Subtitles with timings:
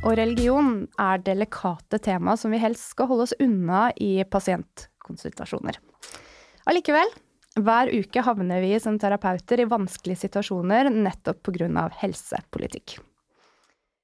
[0.00, 5.76] Og religion er delikate tema som vi helst skal holde oss unna i pasientkonsultasjoner.
[6.70, 7.12] Allikevel,
[7.60, 11.88] hver uke havner vi som terapeuter i vanskelige situasjoner nettopp pga.
[12.00, 12.98] helsepolitikk.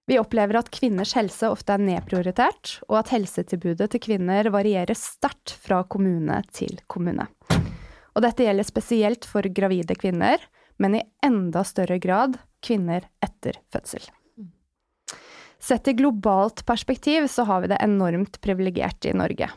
[0.07, 5.57] Vi opplever at kvinners helse ofte er nedprioritert, og at helsetilbudet til kvinner varierer sterkt
[5.59, 7.27] fra kommune til kommune.
[8.15, 10.39] Og dette gjelder spesielt for gravide kvinner,
[10.79, 14.07] men i enda større grad kvinner etter fødsel.
[15.67, 19.49] Sett i globalt perspektiv så har vi det enormt privilegert i Norge.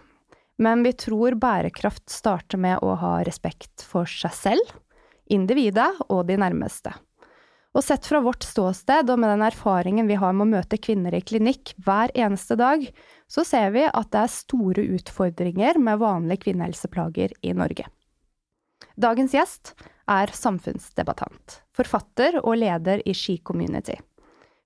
[0.58, 4.72] Men vi tror bærekraft starter med å ha respekt for seg selv,
[5.30, 6.96] individet og de nærmeste.
[7.78, 11.14] Og sett fra vårt ståsted og med den erfaringen vi har med å møte kvinner
[11.14, 12.90] i klinikk hver eneste dag,
[13.30, 17.86] så ser vi at det er store utfordringer med vanlige kvinnehelseplager i Norge.
[18.98, 19.76] Dagens gjest
[20.10, 24.02] er samfunnsdebattant, forfatter og leder i Ski Community.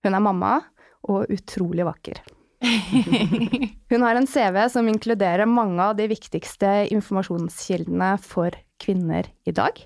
[0.04, 0.62] Hun er mamma,
[1.09, 2.22] og utrolig vakker.
[3.91, 9.81] Hun har en CV som inkluderer mange av de viktigste informasjonskildene for kvinner i dag.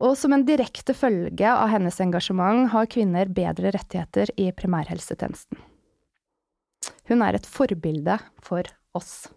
[0.00, 5.60] Og som en direkte følge av hennes engasjement har kvinner bedre rettigheter i primærhelsetjenesten.
[7.10, 8.64] Hun er et forbilde for
[8.96, 9.28] oss.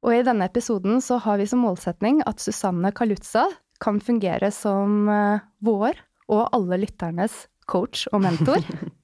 [0.00, 3.44] Og i denne episoden så har vi som målsetning at Susanne Kalutza
[3.80, 6.00] kan fungere som eh, vår
[6.30, 8.64] og alle lytternes coach og mentor.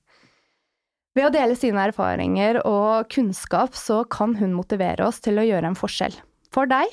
[1.16, 5.70] Ved å dele sine erfaringer og kunnskap så kan hun motivere oss til å gjøre
[5.70, 6.12] en forskjell.
[6.52, 6.92] For deg,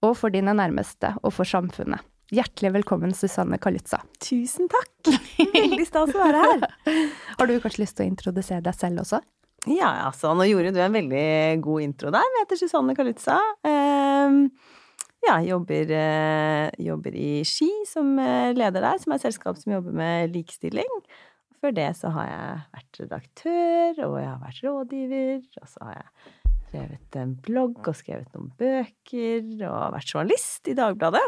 [0.00, 2.00] og for dine nærmeste, og for samfunnet.
[2.32, 4.00] Hjertelig velkommen, Susanne Kalitza.
[4.22, 5.12] Tusen takk!
[5.58, 6.66] Veldig stas å være her.
[7.36, 9.20] Har du kanskje lyst til å introdusere deg selv også?
[9.68, 11.24] Ja, altså, nå gjorde du en veldig
[11.60, 12.24] god intro der.
[12.24, 13.36] Jeg heter Susanne Kalitza.
[13.60, 14.46] Uh,
[15.26, 19.74] ja, jobber, uh, jobber i Ski som eh, leder der, som er et selskap som
[19.76, 20.88] jobber med likestilling.
[21.60, 25.98] Før det så har jeg vært redaktør, og jeg har vært rådgiver, og så har
[25.98, 26.08] jeg
[26.70, 31.26] skrevet en blogg og skrevet noen bøker og vært journalist i Dagbladet.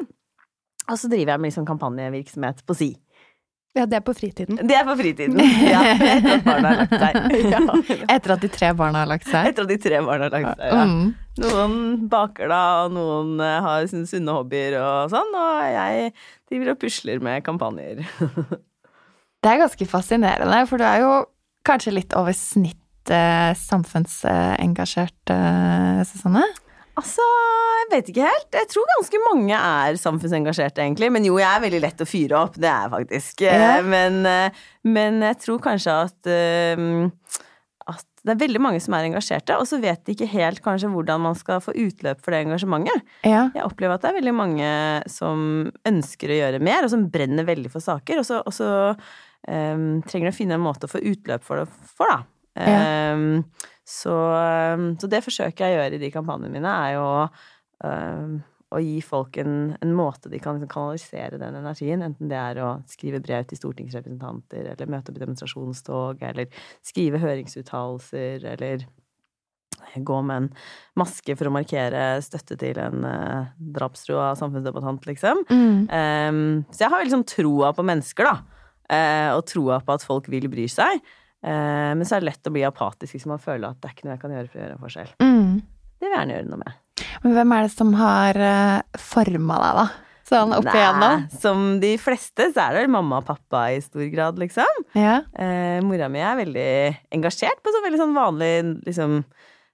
[0.88, 2.90] Og så driver jeg med liksom kampanjevirksomhet på si.
[3.72, 4.58] Ja, det er på fritiden.
[4.68, 5.38] Det er på fritiden.
[5.64, 7.20] Ja, etter at barna har lagt seg.
[7.52, 7.60] Ja.
[8.16, 9.48] Etter at de tre barna har lagt seg?
[9.48, 10.82] Etter at de tre barna har lagt seg, ja.
[10.88, 11.06] Mm.
[11.40, 11.78] Noen
[12.12, 16.12] baker da, og noen eh, har sine sunne hobbyer og sånn, og jeg
[16.52, 18.04] driver og pusler med kampanjer.
[19.42, 21.14] Det er ganske fascinerende, for du er jo
[21.66, 26.44] kanskje litt over snittet eh, samfunnsengasjert, eh, Susanne?
[27.00, 27.24] Altså,
[27.80, 28.50] jeg vet ikke helt.
[28.54, 31.08] Jeg tror ganske mange er samfunnsengasjerte, egentlig.
[31.14, 32.58] Men jo, jeg er veldig lett å fyre opp.
[32.60, 33.44] Det er jeg faktisk.
[33.46, 33.72] Ja.
[33.86, 36.84] Men, eh, men, jeg tror kanskje at, eh,
[37.88, 40.92] at det er veldig mange som er engasjerte, og så vet de ikke helt kanskje
[40.92, 43.02] hvordan man skal få utløp for det engasjementet.
[43.26, 43.48] Ja.
[43.56, 44.70] Jeg opplever at det er veldig mange
[45.10, 48.70] som ønsker å gjøre mer, og som brenner veldig for saker, og så, og så
[49.48, 52.22] um, trenger å finne en måte å få utløp for det for, da.
[52.52, 53.12] Ja.
[53.16, 53.44] Um,
[53.88, 54.14] så,
[55.00, 57.06] så, det forsøker jeg å gjøre i de kampanjene mine, er jo
[57.82, 58.36] um,
[58.72, 62.70] å gi folk en, en, måte de kan kanalisere den energien, enten det er å
[62.88, 68.86] skrive brev til stortingsrepresentanter, eller møte opp i demonstrasjonstog, eller skrive høringsuttalelser, eller
[69.96, 70.48] gå med en
[71.00, 75.42] maske for å markere støtte til en uh, drapstrua samfunnsdebattant, liksom.
[75.50, 75.78] Mm.
[75.90, 76.42] Um,
[76.72, 78.61] så jeg har liksom troa på mennesker, da.
[78.90, 81.02] Uh, og troa på at folk vil bry seg.
[81.42, 83.96] Eh, men så er det lett å bli apatisk hvis man føler at det er
[83.96, 85.12] ikke noe jeg kan gjøre for å gjøre en forskjell.
[85.24, 85.50] Mm.
[85.98, 86.78] Det vil jeg gjerne gjøre noe med.
[87.22, 89.86] Men hvem er det som har uh, forma deg, da?
[90.32, 91.24] Sånn opp igjennom?
[91.42, 94.84] Som de fleste så er det vel mamma og pappa i stor grad, liksom.
[94.96, 95.18] Ja.
[95.34, 96.68] Eh, mora mi er veldig
[97.18, 98.52] engasjert på så veldig sånn vanlig
[98.86, 99.18] liksom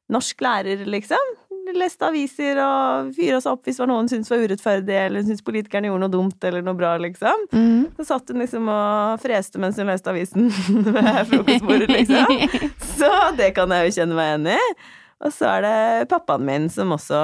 [0.09, 1.37] norsk lærer, liksom
[1.77, 5.23] leste aviser og fyra seg opp hvis det var noe hun syntes var urettferdig, eller
[5.23, 7.45] hun syntes politikerne gjorde noe dumt eller noe bra, liksom.
[7.53, 7.83] Mm.
[7.99, 10.49] Så satt hun liksom og freste mens hun leste avisen
[10.97, 12.49] ved frokostbordet, liksom.
[13.01, 14.89] Så det kan jeg jo kjenne meg igjen i.
[15.27, 17.21] Og så er det pappaen min som også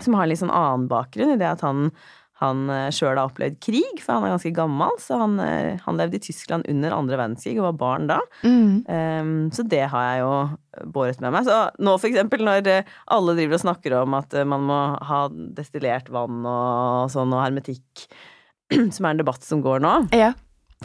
[0.00, 1.90] Som har litt sånn annen bakgrunn i det at han
[2.42, 4.96] han eh, sjøl har opplevd krig, for han er ganske gammel.
[5.02, 8.20] Så han, eh, han, levde i Tyskland under andre verdenskrig og var barn da.
[8.42, 8.82] Mm.
[8.88, 10.32] Um, så det har jeg jo
[10.96, 11.46] båret med meg.
[11.46, 15.20] Så nå for eksempel når eh, alle driver og snakker om at man må ha
[15.30, 18.08] destillert vann og sånn, og hermetikk,
[18.94, 19.94] som er en debatt som går nå.
[20.16, 20.34] Ja.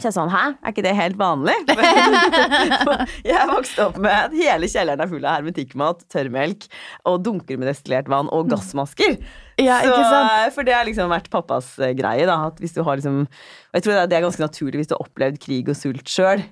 [0.00, 1.54] Så jeg sånn, hæ, er ikke det helt vanlig?
[3.30, 6.64] jeg vokste opp med at hele kjelleren er full av hermetikkmat, tørrmelk
[7.10, 9.18] og dunker med destillert vann og gassmasker.
[9.60, 10.22] Ja, så,
[10.54, 12.38] for det har liksom vært pappas eh, greie, da.
[12.48, 15.04] At hvis du har liksom Og jeg tror det er ganske naturlig hvis du har
[15.04, 16.46] opplevd krig og sult sjøl.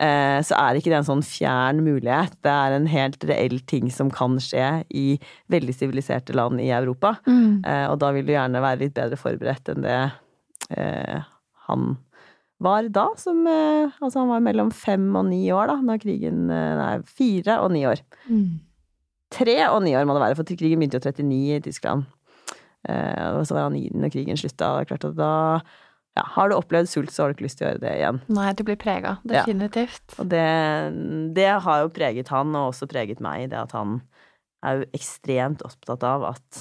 [0.00, 2.38] Eh, så er ikke det en sånn fjern mulighet.
[2.42, 5.06] Det er en helt reell ting som kan skje i
[5.52, 7.18] veldig siviliserte land i Europa.
[7.28, 7.60] Mm.
[7.60, 10.00] Eh, og da vil du gjerne være litt bedre forberedt enn det
[11.68, 11.82] han
[12.62, 16.46] var da, som eh, Altså, han var mellom fem og ni år da når krigen
[16.52, 18.02] eh, Nei, fire og ni år.
[18.28, 18.60] Mm.
[19.34, 22.04] Tre og ni år må det være, for krigen begynte jo 39 i Tyskland.
[22.88, 24.70] Eh, og så var han ni når krigen slutta.
[24.70, 25.32] Og det er klart at da
[26.14, 28.20] ja, Har du opplevd sult, så har du ikke lyst til å gjøre det igjen.
[28.36, 29.16] Nei, du blir prega.
[29.26, 30.04] Definitivt.
[30.12, 30.18] Ja.
[30.22, 30.44] Og det,
[31.34, 33.98] det har jo preget han, og også preget meg, det at han
[34.64, 36.60] er jo ekstremt opptatt av at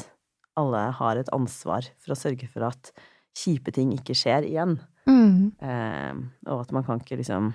[0.60, 2.90] alle har et ansvar for å sørge for at
[3.38, 4.80] kjipe ting ikke skjer igjen.
[5.10, 5.54] Mm.
[5.60, 6.20] Eh,
[6.50, 7.52] og at man kan ikke liksom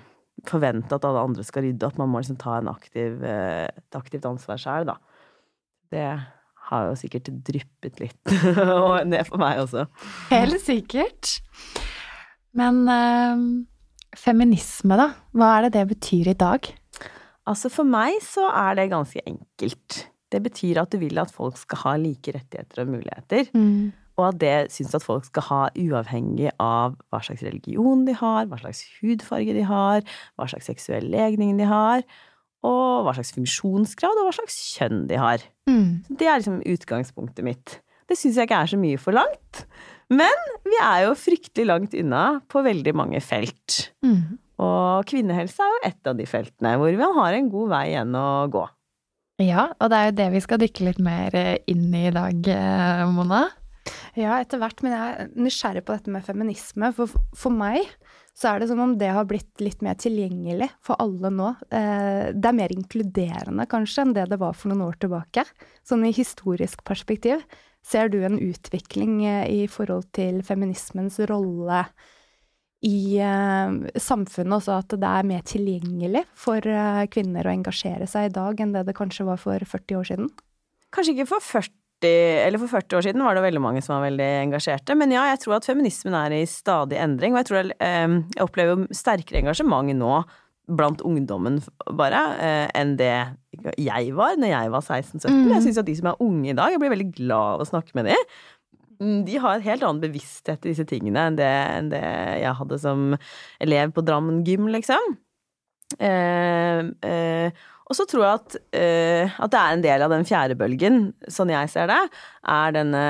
[0.47, 1.97] forvente at alle andre skal rydde opp.
[1.99, 4.97] Man må liksom ta aktiv, eh, et aktivt ansvar sjøl, da.
[5.89, 6.05] Det
[6.69, 8.33] har jo sikkert dryppet litt
[9.11, 9.87] ned for meg også.
[10.29, 11.39] Helt sikkert.
[12.57, 13.45] Men eh,
[14.17, 15.11] feminisme, da?
[15.33, 16.69] Hva er det det betyr i dag?
[17.49, 20.03] Altså, for meg så er det ganske enkelt.
[20.29, 23.49] Det betyr at du vil at folk skal ha like rettigheter og muligheter.
[23.57, 23.89] Mm
[24.19, 28.49] og at det syns at folk skal ha uavhengig av hva slags religion de har,
[28.49, 30.03] hva slags hudfarge de har,
[30.35, 32.03] hva slags seksuell legning de har,
[32.67, 35.45] og hva slags funksjonsgrad og hva slags kjønn de har.
[35.69, 36.01] Mm.
[36.09, 37.79] Det er liksom utgangspunktet mitt.
[38.09, 39.63] Det syns jeg ikke er så mye for langt.
[40.09, 43.93] Men vi er jo fryktelig langt unna på veldig mange felt.
[44.03, 44.39] Mm.
[44.59, 48.17] Og kvinnehelse er jo ett av de feltene hvor vi har en god vei igjen
[48.17, 48.65] å gå.
[49.39, 51.35] Ja, og det er jo det vi skal dykke litt mer
[51.71, 53.45] inn i i dag, eh, Mona.
[54.17, 54.81] Ja, etter hvert.
[54.85, 56.91] Men jeg er nysgjerrig på dette med feminisme.
[56.97, 57.85] For, for meg
[58.39, 61.49] så er det som om det har blitt litt mer tilgjengelig for alle nå.
[61.75, 65.43] Eh, det er mer inkluderende kanskje enn det det var for noen år tilbake.
[65.87, 67.43] Sånn i historisk perspektiv.
[67.85, 71.83] Ser du en utvikling eh, i forhold til feminismens rolle
[72.87, 76.63] i eh, samfunnet også, at det er mer tilgjengelig for
[77.11, 80.31] kvinner å engasjere seg i dag enn det det kanskje var for 40 år siden?
[80.95, 84.05] Kanskje ikke for 40 eller for 40 år siden var det veldig mange som var
[84.07, 84.95] veldig engasjerte.
[84.95, 87.33] Men ja, jeg tror at feminismen er i stadig endring.
[87.35, 90.21] Og jeg tror jeg, eh, jeg opplever sterkere engasjement nå
[90.69, 91.57] blant ungdommen
[91.97, 93.13] bare, eh, enn det
[93.81, 95.25] jeg var når jeg var 16-17.
[95.33, 95.49] Mm.
[95.55, 97.69] Jeg syns at de som er unge i dag, jeg blir veldig glad av å
[97.69, 98.27] snakke med dem.
[98.99, 102.03] Mm, De har en helt annen bevissthet i disse tingene enn det, enn det
[102.43, 103.15] jeg hadde som
[103.63, 105.17] elev på Drammen gym, liksom.
[105.97, 107.51] Eh, eh,
[107.89, 110.99] og så tror jeg at, uh, at det er en del av den fjerde bølgen,
[111.31, 111.99] sånn jeg ser det,
[112.53, 113.05] er denne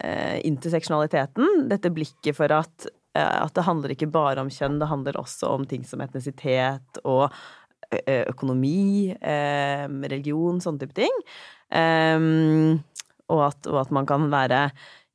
[0.00, 1.66] uh, interseksjonaliteten.
[1.68, 5.52] Dette blikket for at, uh, at det handler ikke bare om kjønn, det handler også
[5.52, 7.28] om ting som etnisitet og
[7.92, 11.12] økonomi, religion, sånne type ting.
[11.68, 12.78] Um,
[13.28, 14.62] og, at, og at man kan være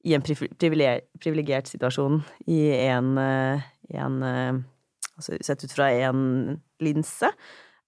[0.05, 2.19] i en priv- privilegert situasjon
[2.53, 4.19] i en, en
[5.17, 7.31] Altså sett ut fra én linse,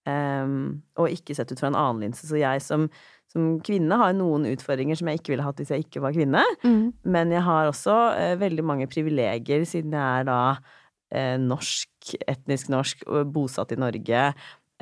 [0.08, 2.28] um, og ikke sett ut fra en annen linse.
[2.28, 2.88] Så jeg som,
[3.32, 6.44] som kvinne har noen utfordringer som jeg ikke ville hatt hvis jeg ikke var kvinne.
[6.64, 6.92] Mm.
[7.04, 12.72] Men jeg har også uh, veldig mange privilegier, siden jeg er da uh, norsk, etnisk
[12.74, 13.04] norsk,
[13.34, 14.30] bosatt i Norge,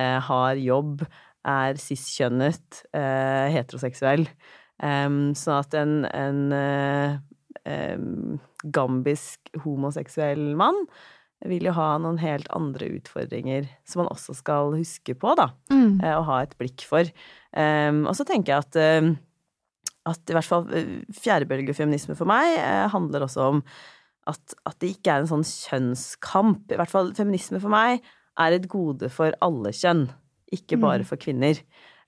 [0.02, 1.08] uh, har jobb,
[1.48, 4.26] er cis-kjønnet, heteroseksuell.
[4.84, 6.42] Um, sånn at en, en
[7.64, 8.34] em,
[8.76, 10.76] gambisk homoseksuell mann
[11.46, 16.00] vil jo ha noen helt andre utfordringer som man også skal huske på, da Mm.
[16.04, 17.06] eh, og ha et blikk for.
[17.54, 19.12] Um, og så tenker jeg at, um,
[20.10, 23.62] at i hvert fall uh, fjerdebølgefeminisme for meg eh, handler også om
[24.28, 26.72] at, at det ikke er en sånn kjønnskamp.
[26.72, 28.02] I hvert fall feminisme for meg
[28.38, 30.08] er et gode for alle kjønn,
[30.54, 31.62] ikke bare for kvinner.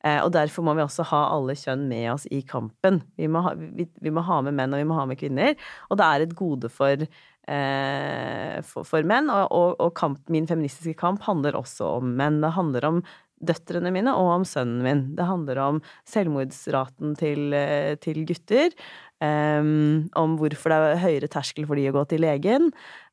[0.04, 3.02] Eh, og derfor må vi også ha alle kjønn med oss i kampen.
[3.20, 5.56] Vi må ha, vi, vi må ha med menn, og vi må ha med kvinner.
[5.90, 7.08] Og det er et gode for, eh,
[7.48, 9.30] for, for menn.
[9.34, 12.42] Og, og, og kamp, min feministiske kamp handler også om menn.
[12.44, 13.02] Det handler om
[13.40, 15.04] døtrene mine og om sønnen min.
[15.18, 18.76] Det handler om selvmordsraten til, eh, til gutter.
[19.20, 22.70] Um, om hvorfor det er høyere terskel for de å gå til legen.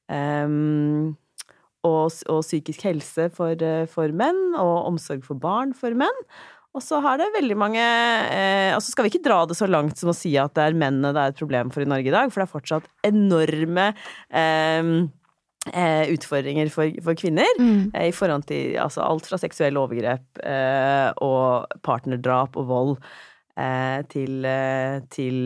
[0.07, 1.17] Um,
[1.83, 6.23] og, og psykisk helse for, eh, for menn, og omsorg for barn for menn.
[6.77, 9.69] Og så har det veldig mange eh, Og så skal vi ikke dra det så
[9.71, 12.11] langt som å si at det er mennene det er et problem for i Norge
[12.11, 13.87] i dag, for det er fortsatt enorme
[14.29, 14.91] eh,
[15.73, 17.49] eh, utfordringer for, for kvinner.
[17.61, 17.95] Mm.
[17.95, 22.95] eh, I forhold til altså, alt fra seksuelle overgrep eh, og partnerdrap og vold
[23.57, 25.41] eh, til, eh, til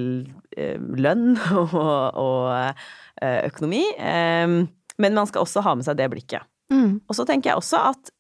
[1.07, 1.77] lønn og,
[2.21, 3.85] og økonomi.
[3.97, 4.61] Eh,
[5.01, 6.49] men man skal også ha med seg det blikket.
[6.71, 7.01] Mm.
[7.09, 8.11] Og så tenker jeg også at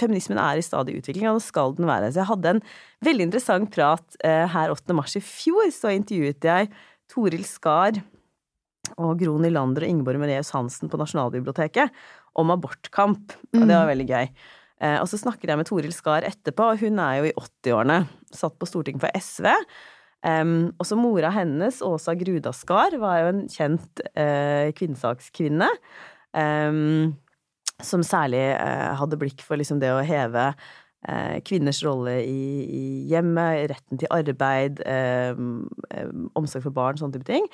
[0.00, 2.10] feminismen er i stadig utvikling, og det skal den være.
[2.10, 2.62] Så jeg hadde en
[3.06, 4.96] veldig interessant prat eh, her 8.
[4.96, 5.68] mars i fjor.
[5.74, 6.70] Så intervjuet jeg
[7.10, 8.00] Toril Skar
[8.96, 11.94] og Gro Nylander og Ingeborg Mereus Hansen på Nasjonalbiblioteket
[12.40, 13.36] om abortkamp.
[13.54, 14.32] Og det var veldig gøy.
[14.80, 18.02] Eh, og så snakker jeg med Toril Skar etterpå, og hun er jo i 80-årene.
[18.34, 19.50] Satt på Stortinget for SV.
[20.20, 25.68] Um, og så mora hennes, Åsa Grudaskar, var jo en kjent uh, kvinnesakskvinne.
[26.36, 27.16] Um,
[27.86, 30.50] som særlig eh, hadde blikk for liksom det å heve
[31.08, 35.34] eh, kvinners rolle i, i hjemmet, retten til arbeid, eh,
[35.94, 37.48] eh, omsorg for barn, sånne type ting.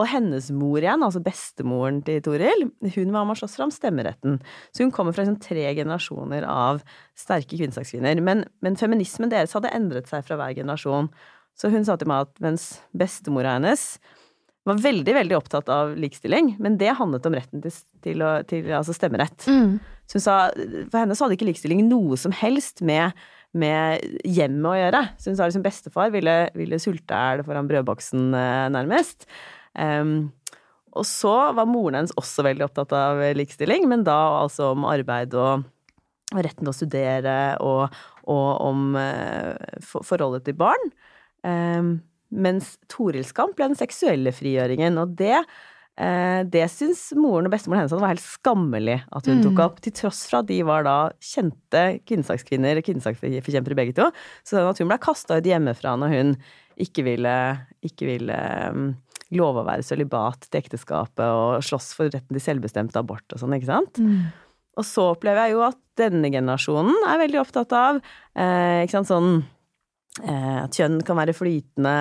[0.00, 4.38] Og hennes mor igjen, altså bestemoren til Toril, hun var med og sloss fram stemmeretten.
[4.72, 6.80] Så hun kommer fra liksom tre generasjoner av
[7.18, 8.22] sterke kvinnesakskvinner.
[8.24, 11.12] Men, men feminismen deres hadde endret seg fra hver generasjon.
[11.60, 13.98] Så hun sa til meg at mens bestemora hennes
[14.68, 18.68] var veldig, veldig opptatt av likestilling, men det handlet om retten til, til, å, til
[18.70, 19.46] altså stemmerett.
[19.50, 19.78] Mm.
[20.06, 20.36] Så hun sa,
[20.92, 23.16] For henne så hadde ikke likestilling noe som helst med,
[23.58, 25.02] med hjemmet å gjøre.
[25.18, 29.26] Så hun sa liksom bestefar ville, ville sulte i foran brødboksen, eh, nærmest.
[29.74, 30.30] Um,
[30.92, 35.34] og så var moren hennes også veldig opptatt av likestilling, men da altså om arbeid
[35.40, 35.64] og,
[36.34, 40.92] og retten til å studere og, og om uh, for, forholdet til barn.
[41.48, 41.96] Em,
[42.32, 45.44] mens Torils kamp ble den seksuelle frigjøringen, og det
[46.00, 49.42] Eh, det syns moren og bestemoren hennes var helt skammelig at hun Mm.
[49.44, 54.10] tok opp, til tross for at de var da kjente kvinnesakskvinner og kvinnesaksforkjempere begge to.
[54.42, 56.36] Så at hun ble kasta ut hjemmefra når hun
[56.80, 58.38] ikke ville, ikke ville
[58.72, 58.96] um,
[59.30, 63.52] love å være sølibat til ekteskapet og slåss for retten til selvbestemt abort og sånn,
[63.52, 64.00] ikke sant.
[64.00, 64.32] Mm.
[64.78, 68.00] Og så opplever jeg jo at denne generasjonen er veldig opptatt av
[68.34, 69.44] eh, ikke sant, sånn
[70.20, 71.92] at kjønn kan være flytende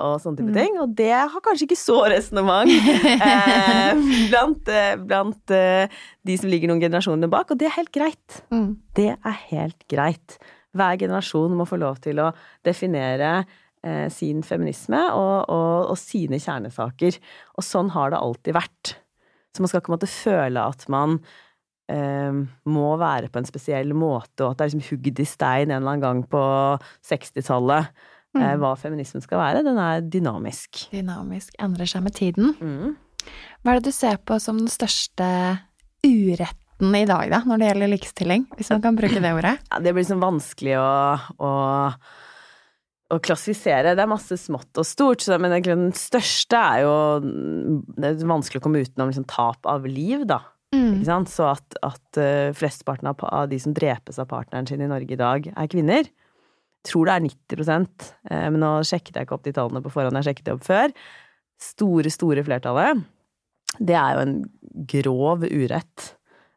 [0.00, 0.56] og sånne type Mm.
[0.56, 0.78] ting.
[0.80, 3.92] Og det har kanskje ikke så resonnement eh,
[4.32, 5.88] blant, eh, blant eh,
[6.24, 8.38] de som ligger noen generasjoner bak, og det er helt greit.
[8.50, 8.70] Mm.
[8.96, 10.38] Det er helt greit.
[10.76, 12.30] Hver generasjon må få lov til å
[12.64, 13.44] definere
[13.84, 17.18] eh, sin feminisme og, og, og sine kjernesaker.
[17.58, 18.94] Og sånn har det alltid vært.
[19.52, 21.18] Så man skal ikke måtte føle at man
[21.88, 25.70] eh, må være på en spesiell måte, og at det er liksom hugd i stein
[25.72, 26.44] en eller annen gang på
[27.10, 28.60] 60-tallet eh, Mm.
[28.60, 29.62] hva feminismen skal være.
[29.64, 30.84] Den er dynamisk.
[30.92, 31.54] Dynamisk.
[31.64, 32.52] Endrer seg med tiden.
[32.60, 32.92] Mm.
[33.64, 35.26] Hva er det du ser på som den største
[36.06, 36.94] uretten?
[36.94, 38.44] i dag, da, når det gjelder likestilling?
[38.54, 39.56] Hvis man kan bruke det ordet?
[39.66, 40.92] Ja, det blir liksom vanskelig å,
[41.42, 41.48] å,
[43.10, 43.96] å klassifisere.
[43.98, 46.92] Det er masse smått og stort, så, men den største er jo
[47.98, 50.38] Det er vanskelig å komme utenom liksom, tap av liv, da.
[50.74, 50.98] Mm.
[50.98, 51.30] Ikke sant?
[51.32, 55.14] Så at, at uh, flesteparten av, av de som drepes av partneren sin i Norge
[55.14, 56.10] i dag, er kvinner.
[56.86, 57.88] Tror det er 90
[58.30, 60.66] eh, men nå sjekket jeg ikke opp de tallene på forhånd, jeg sjekket det opp
[60.68, 60.94] før.
[61.58, 63.02] Store, store flertallet.
[63.78, 64.36] Det er jo en
[64.88, 66.12] grov urett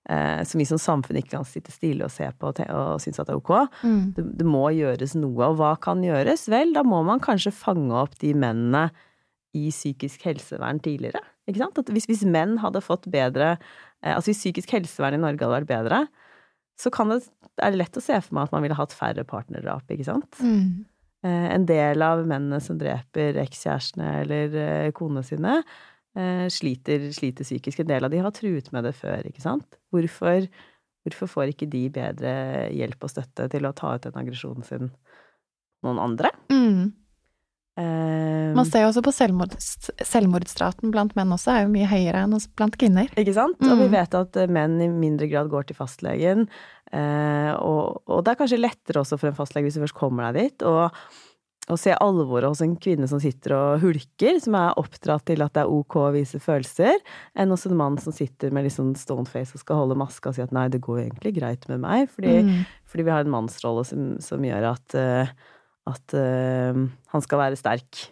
[0.10, 3.20] eh, som vi som samfunn ikke kan sitte stille og se på og, og synes
[3.22, 3.54] at det er ok.
[3.82, 4.04] Mm.
[4.16, 6.48] Det, det, må gjøres noe, og hva kan gjøres?
[6.54, 8.90] Vel, da må man kanskje fange opp de mennene
[9.58, 11.24] i psykisk helsevern tidligere.
[11.50, 11.82] Ikke sant?
[11.82, 13.72] At hvis, hvis menn hadde fått bedre eh,
[14.02, 16.06] Altså hvis psykisk helsevern i Norge hadde vært bedre,
[16.82, 17.20] så det,
[17.62, 20.40] er det lett å se for meg at man ville hatt færre partnerdrap, ikke sant?
[20.42, 20.88] Mm.
[21.22, 25.60] Eh, en del av mennene som dreper ekskjærestene eller eh, konene sine,
[26.18, 27.84] eh, sliter, sliter, psykisk.
[27.84, 29.78] En del av de har truet med det før, ikke sant?
[29.94, 30.48] Hvorfor,
[31.06, 32.34] hvorfor får ikke de bedre
[32.74, 34.90] hjelp og støtte til å ta ut den aggresjonen sin
[35.86, 36.34] noen andre?
[36.54, 36.90] Mm.
[37.82, 42.26] Um, Man ser jo også på selvmord, selvmordsraten blant menn også er jo mye høyere
[42.26, 43.10] enn blant kvinner.
[43.18, 43.58] Ikke sant?
[43.64, 43.74] Mm.
[43.74, 46.48] Og vi vet at eh, menn i mindre grad går til fastlegen.
[46.92, 50.28] Uh, og, og, det er kanskje lettere også for en fastlege hvis du først kommer
[50.28, 50.66] deg dit,
[51.72, 55.54] å se alvoret hos en kvinne som sitter og hulker, som er oppdratt til at
[55.56, 57.00] det er ok å vise følelser,
[57.38, 60.34] enn hos en mann som sitter med litt sånn stone face og skal holde maska
[60.34, 62.62] og si at nei, det går egentlig greit med meg, fordi, mm.
[62.92, 65.32] fordi vi har en mannsrolle som, som gjør at uh,
[65.92, 66.82] at uh,
[67.14, 68.06] han skal være sterk.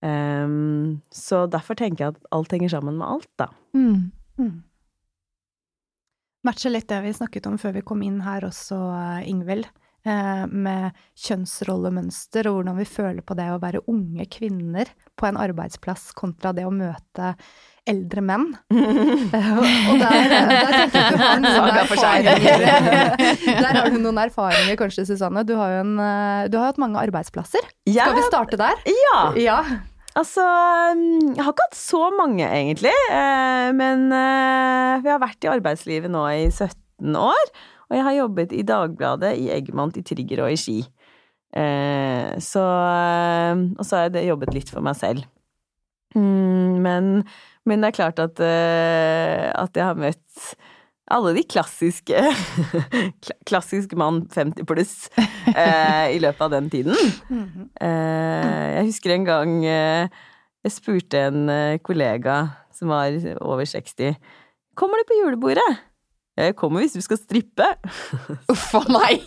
[0.00, 3.50] Um, så derfor tenker jeg at alt henger sammen med alt, da.
[3.76, 4.10] Mm.
[4.40, 4.58] Mm.
[6.48, 8.78] Matcher litt det vi snakket om før vi kom inn her også,
[9.28, 9.68] Ingvild.
[10.00, 15.36] Eh, med kjønnsrollemønster og hvordan vi føler på det å være unge kvinner på en
[15.36, 17.34] arbeidsplass kontra det å møte
[17.90, 18.46] eldre menn.
[18.72, 21.68] og der, der tenker du har
[23.60, 25.44] der har du noen erfaringer, kanskje, Susanne.
[25.44, 25.94] Du har jo en,
[26.48, 27.64] du har hatt mange arbeidsplasser.
[27.88, 28.80] Skal vi starte der?
[29.04, 29.20] Ja.
[29.36, 29.60] ja.
[30.18, 30.42] Altså,
[30.96, 32.94] mm, jeg har ikke hatt så mange, egentlig.
[33.12, 37.52] Eh, men eh, vi har vært i arbeidslivet nå i 17 år.
[37.90, 40.78] Og jeg har jobbet i Dagbladet, i Eggmont, i Trigger og i Ski.
[41.50, 45.26] Eh, så Og så har jeg jobbet litt for meg selv.
[46.14, 47.24] Mm, men
[47.68, 50.44] men det er klart at, uh, at jeg har møtt
[51.10, 52.22] alle de klassiske
[53.50, 54.94] Klassisk mann 50 pluss
[55.50, 56.96] i løpet av den tiden.
[57.82, 61.52] Uh, jeg husker en gang jeg spurte en
[61.84, 62.40] kollega
[62.76, 64.16] som var over 60
[64.78, 65.89] Kommer du på julebordet?
[66.40, 67.66] Jeg kommer hvis du skal strippe.
[68.52, 69.26] Uff a meg!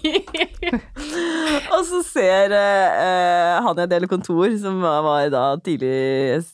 [1.74, 5.94] og så ser uh, han jeg deler kontor, som var da tidlig,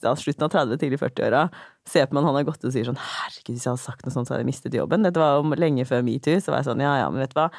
[0.03, 1.47] da, slutten av 30, tidlig 40-åra,
[1.89, 4.13] ser på meg, han har gått og sier sånn Herregud, hvis jeg hadde sagt noe
[4.13, 5.05] sånt, så hadde jeg mistet jobben.
[5.05, 6.37] Dette var om lenge før metoo.
[6.41, 7.49] Så var jeg sånn ja ja, men vet du hva,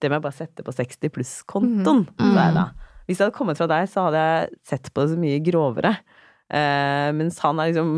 [0.00, 2.06] det må jeg bare sette på 60 pluss-kontoen.
[2.16, 2.36] Mm.
[2.36, 2.80] Mm.
[3.06, 5.96] Hvis det hadde kommet fra deg, så hadde jeg sett på det så mye grovere.
[6.50, 7.90] Uh, mens han er liksom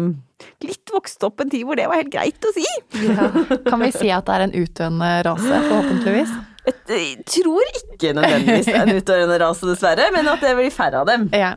[0.66, 2.64] litt vokst opp en tid hvor det var helt greit å si.
[3.06, 3.28] Ja.
[3.68, 6.32] Kan vi si at det er en utdøende rase, forhåpentligvis?
[6.62, 11.24] Jeg tror ikke nødvendigvis en utdøende rase, dessverre, men at det blir færre av dem,
[11.34, 11.56] ja.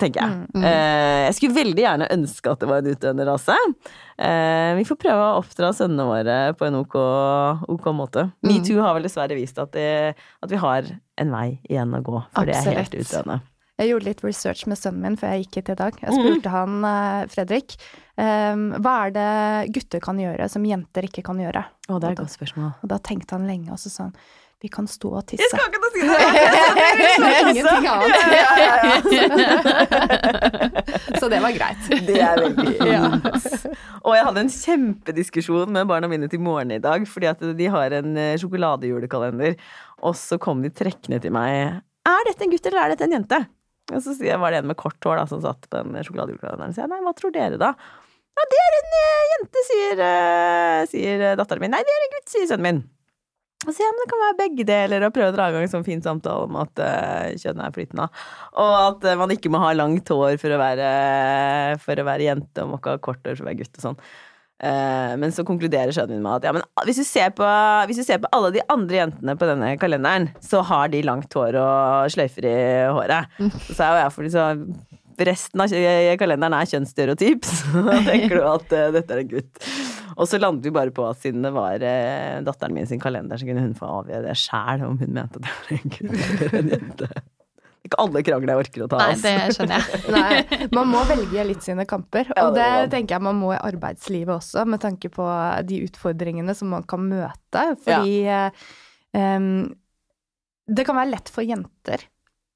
[0.00, 0.36] tenker jeg.
[0.38, 0.62] Mm, mm.
[0.64, 3.58] Uh, jeg skulle veldig gjerne ønske at det var en utdøende rase.
[4.16, 6.96] Uh, vi får prøve å oppdra sønnene våre på en ok,
[7.76, 8.28] OK måte.
[8.40, 8.54] Mm.
[8.54, 10.88] Metoo har vel dessverre vist at, det, at, vi har
[11.20, 12.64] en vei igjen å gå, for Absolutt.
[12.64, 13.40] det er helt utdøende.
[13.78, 16.00] Jeg gjorde litt research med sønnen min før jeg gikk hit i dag.
[16.02, 16.54] Jeg spurte mm.
[16.56, 17.76] han, eh, Fredrik,
[18.18, 19.28] um, hva er det
[19.76, 21.62] gutter kan gjøre som jenter ikke kan gjøre?
[21.86, 22.72] Å, det er et godt spørsmål.
[22.82, 24.16] Og da tenkte han lenge, og så sa han
[24.58, 25.44] vi kan stå og tisse.
[25.44, 26.18] Jeg skal ikke si det!
[27.52, 28.10] Ingenting annet.
[31.20, 31.84] så det var greit.
[32.08, 32.74] Det er veldig.
[34.08, 37.70] Og jeg hadde en kjempediskusjon med barna mine til morgen i dag, fordi at de
[37.70, 39.54] har en eh, sjokoladejulekalender,
[40.02, 41.78] og så kom de trekkende til meg.
[42.08, 43.38] Er dette en gutt, eller er dette en jente?
[43.88, 46.74] Og så var det en med kort hår da, som satt på den sjokoladejulekalenderen.
[46.74, 47.72] og sier, nei, hva tror dere da?
[48.38, 51.74] Ja, det er en uh, jente, sier, uh, sier datteren min.
[51.74, 52.86] Nei, det er en gutt, sier sønnen min.
[53.66, 55.64] Og så ja, men det kan være begge deler, og prøve å dra i gang
[55.66, 58.06] en sånn fin samtale om at uh, kjønnet er flytende.
[58.54, 60.90] Og at uh, man ikke må ha langt hår for å være,
[61.82, 63.86] for å være jente, og må ikke ha kort hår for å være gutt og
[63.88, 63.98] sånn.
[64.58, 67.06] Uh, men så konkluderer sønnen min med at ja, hvis du,
[67.38, 67.48] på,
[67.86, 71.34] hvis du ser på alle de andre jentene på denne kalenderen, så har de langt
[71.38, 72.56] hår og sløyfer i
[72.90, 73.38] håret.
[73.70, 74.48] Så er jo jeg for så
[75.18, 75.72] Resten av
[76.14, 79.64] kalenderen er kjønnsstereotyp, så tenker du at uh, dette er en gutt.
[80.14, 83.38] Og så landet vi bare på at siden det var uh, datteren min sin kalender,
[83.38, 86.46] så kunne hun få avgjøre det sjæl om hun mente at det var en gutt
[86.46, 87.10] eller en jente.
[87.88, 88.98] Ikke alle krangler jeg orker å ta.
[89.00, 89.32] Nei, altså.
[89.34, 90.02] det skjønner jeg.
[90.16, 92.30] Nei, man må velge litt sine kamper.
[92.44, 95.26] Og det tenker jeg man må i arbeidslivet også, med tanke på
[95.68, 97.64] de utfordringene som man kan møte.
[97.82, 98.44] Fordi ja.
[99.16, 99.74] um,
[100.68, 102.04] det kan være lett for jenter,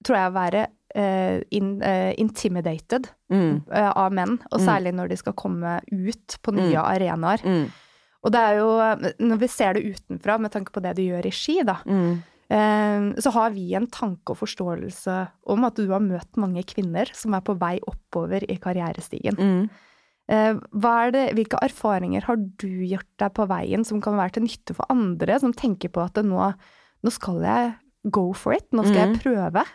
[0.05, 0.65] tror jeg, å være
[0.99, 4.35] uh, in, uh, intimidated Mm, uh, av menn.
[4.53, 4.67] Og Mm.
[4.67, 6.85] særlig når de skal komme ut på nye Mm.
[6.85, 7.41] arenaer.
[7.41, 7.71] mm,
[8.25, 8.67] Og det er jo,
[9.27, 12.23] når vi ser det utenfra, med tanke på det du gjør i Ski, da, mm.
[12.53, 15.17] Eh, så har vi en tanke og forståelse
[15.55, 19.39] om at du har møtt mange kvinner som er på vei oppover i karrierestigen.
[19.41, 19.65] Mm.
[20.33, 24.47] Eh, er det, hvilke erfaringer har du gjort deg på veien som kan være til
[24.47, 26.53] nytte for andre, som tenker på at nå,
[27.03, 27.73] nå skal jeg
[28.13, 29.13] go for it, nå skal Mm.
[29.13, 29.67] jeg prøve?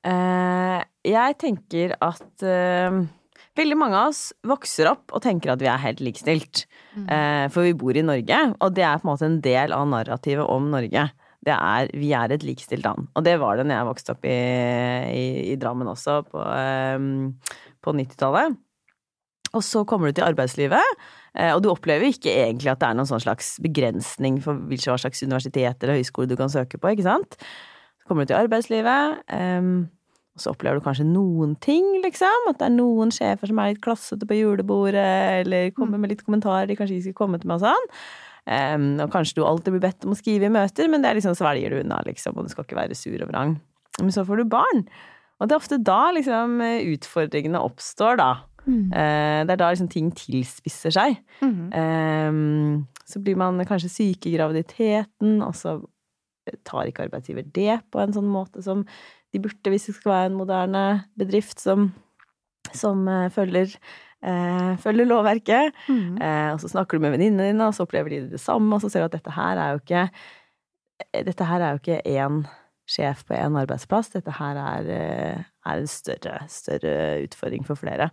[0.00, 3.02] Uh, jeg tenker at uh,
[3.58, 6.64] veldig mange av oss vokser opp og tenker at vi er helt likestilt.
[6.96, 9.86] Eh, for vi bor i Norge, og det er på en måte en del av
[9.90, 11.10] narrativet om Norge.
[11.46, 13.06] Det er, vi er et likestilt land.
[13.16, 14.40] Og det var det når jeg vokste opp i,
[15.08, 18.58] i, i Drammen også, på, eh, på 90-tallet.
[19.56, 20.98] Og så kommer du til arbeidslivet,
[21.34, 24.98] eh, og du opplever ikke egentlig at det er noen sånn slags begrensning for hvilke
[25.02, 27.34] slags universitet eller høyskole du kan søke på, ikke sant?
[27.98, 29.88] Så kommer du til arbeidslivet, ehm,
[30.36, 32.46] og så opplever du kanskje noen ting, liksom.
[32.52, 36.22] At det er noen sjefer som er litt klassete på julebordet, eller kommer med litt
[36.26, 37.90] kommentarer de kanskje ikke skal komme til meg og sånn.
[38.48, 41.20] Ehm, og kanskje du alltid blir bedt om å skrive i møter, men det er
[41.20, 43.56] liksom svelger du unna, liksom, og du skal ikke være sur og vrang.
[44.00, 44.84] Men så får du barn.
[45.40, 48.30] Og det er ofte da liksom utfordringene oppstår, da.
[48.66, 48.90] Mm.
[48.92, 51.16] Uh, det er da liksom ting tilspisser seg.
[51.40, 51.70] Mm.
[51.72, 52.74] Um,
[53.08, 55.78] så blir man kanskje syk i graviditeten, og så
[56.66, 58.84] tar ikke arbeidsgiver det på en sånn måte som
[59.30, 60.84] de burde, hvis det skal være en moderne
[61.18, 61.90] bedrift som,
[62.74, 63.76] som uh, følger,
[64.22, 65.76] eh, følger lovverket.
[65.88, 66.20] Mm.
[66.20, 68.84] Eh, og så snakker du med venninnene dine, og så opplever de det samme, og
[68.84, 70.08] så ser du at dette her er jo ikke
[71.24, 72.42] Dette her er jo ikke én
[72.90, 78.10] sjef på én arbeidsplass, dette her er, eh, er en større, større utfordring for flere.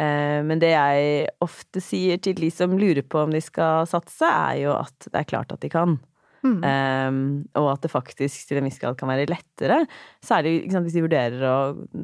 [0.00, 4.24] Eh, Men det jeg ofte sier til de som lurer på om de skal satse,
[4.24, 5.98] er jo at det er klart at de kan.
[6.42, 6.58] Mm.
[6.66, 7.18] Um,
[7.54, 9.84] og at det faktisk til en viss grad kan være lettere.
[10.24, 11.58] Særlig sant, hvis de vurderer å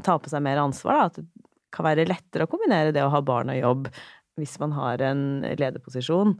[0.07, 1.09] ta på seg mer ansvar.
[1.09, 3.91] Da, at kan være lettere å kombinere det å ha barn og jobb
[4.39, 6.37] hvis man har en lederposisjon,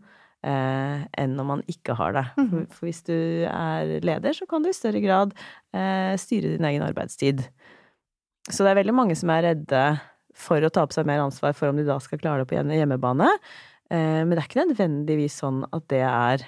[0.47, 2.25] eh, enn når man ikke har det.
[2.37, 2.67] For, Mhm.
[2.71, 3.17] for hvis du
[3.51, 5.35] er leder, så kan du i større grad
[5.75, 7.43] eh, styre din egen arbeidstid.
[8.49, 10.01] Så det er veldig mange som er redde
[10.39, 12.57] for å ta på seg mer ansvar for om de da skal klare det på
[12.63, 13.29] hjemmebane.
[13.91, 16.47] Eh, men det er ikke nødvendigvis sånn at det er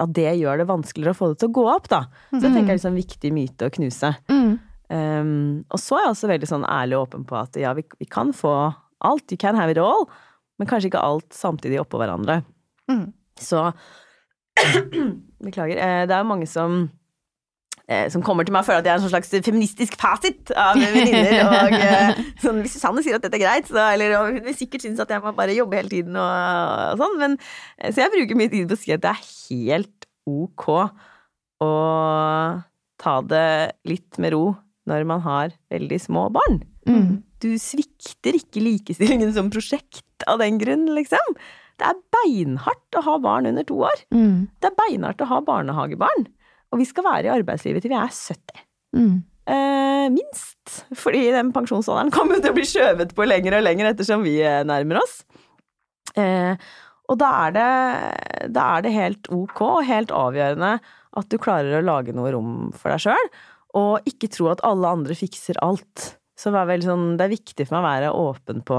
[0.00, 2.02] at det gjør det vanskeligere å få det til å gå opp, da.
[2.30, 4.10] Så det tenker jeg er liksom en viktig myte å knuse.
[4.28, 4.58] Mm.
[4.90, 7.84] Um, og så er jeg også veldig sånn ærlig og åpen på at ja, vi,
[8.00, 8.54] vi kan få
[9.06, 10.08] alt, you can have it all,
[10.58, 12.40] men kanskje ikke alt samtidig oppå hverandre.
[12.90, 13.12] Mm.
[13.40, 13.70] Så
[15.44, 15.78] Beklager.
[15.78, 16.80] Eh, det er jo mange som
[17.88, 20.50] eh, som kommer til meg og føler at jeg er en sånn slags feministisk fasit
[20.58, 21.38] av venninner.
[21.46, 24.84] Og eh, sånn, hvis Susanne sier at dette er greit, så, eller hun vil sikkert
[24.84, 26.26] synes at jeg må bare jobbe hele tiden og,
[26.90, 27.38] og sånn, men
[27.86, 30.66] Så jeg bruker mye tid på å si at det er helt ok
[31.64, 31.70] å
[33.00, 33.46] ta det
[33.88, 34.44] litt med ro
[34.90, 36.60] når man har veldig små barn.
[36.88, 37.22] Mm.
[37.40, 41.38] Du svikter ikke likestillingen som prosjekt av den grunn, liksom.
[41.80, 44.04] Det er beinhardt å ha barn under to år.
[44.12, 44.50] Mm.
[44.60, 46.28] Det er beinhardt å ha barnehagebarn.
[46.70, 48.66] Og vi skal være i arbeidslivet til vi er 70.
[48.98, 49.16] Mm.
[49.50, 50.84] Eh, minst.
[51.00, 54.60] Fordi den pensjonsalderen kommer til å bli skjøvet på lenger og lenger ettersom vi eh,
[54.68, 55.22] nærmer oss.
[56.18, 56.54] Eh,
[57.10, 57.68] og da er, det,
[58.54, 60.76] da er det helt ok og helt avgjørende
[61.18, 63.30] at du klarer å lage noe rom for deg sjøl,
[63.78, 66.14] og ikke tro at alle andre fikser alt.
[66.38, 68.78] Så sånn, det er viktig for meg å være åpen på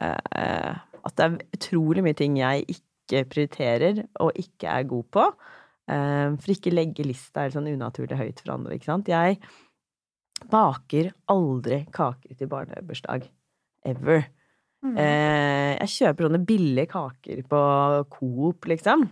[0.00, 0.72] eh,
[1.06, 5.26] at det er utrolig mye ting jeg ikke prioriterer og ikke er god på.
[5.92, 9.12] Eh, for ikke legge lista helt sånn unaturlig høyt for andre, ikke sant.
[9.12, 9.38] Jeg
[10.50, 13.28] baker aldri kaker til barnebursdag.
[13.86, 14.24] Ever.
[14.82, 14.96] Mm.
[14.98, 17.60] Eh, jeg kjøper sånne billige kaker på
[18.16, 19.06] Coop, liksom.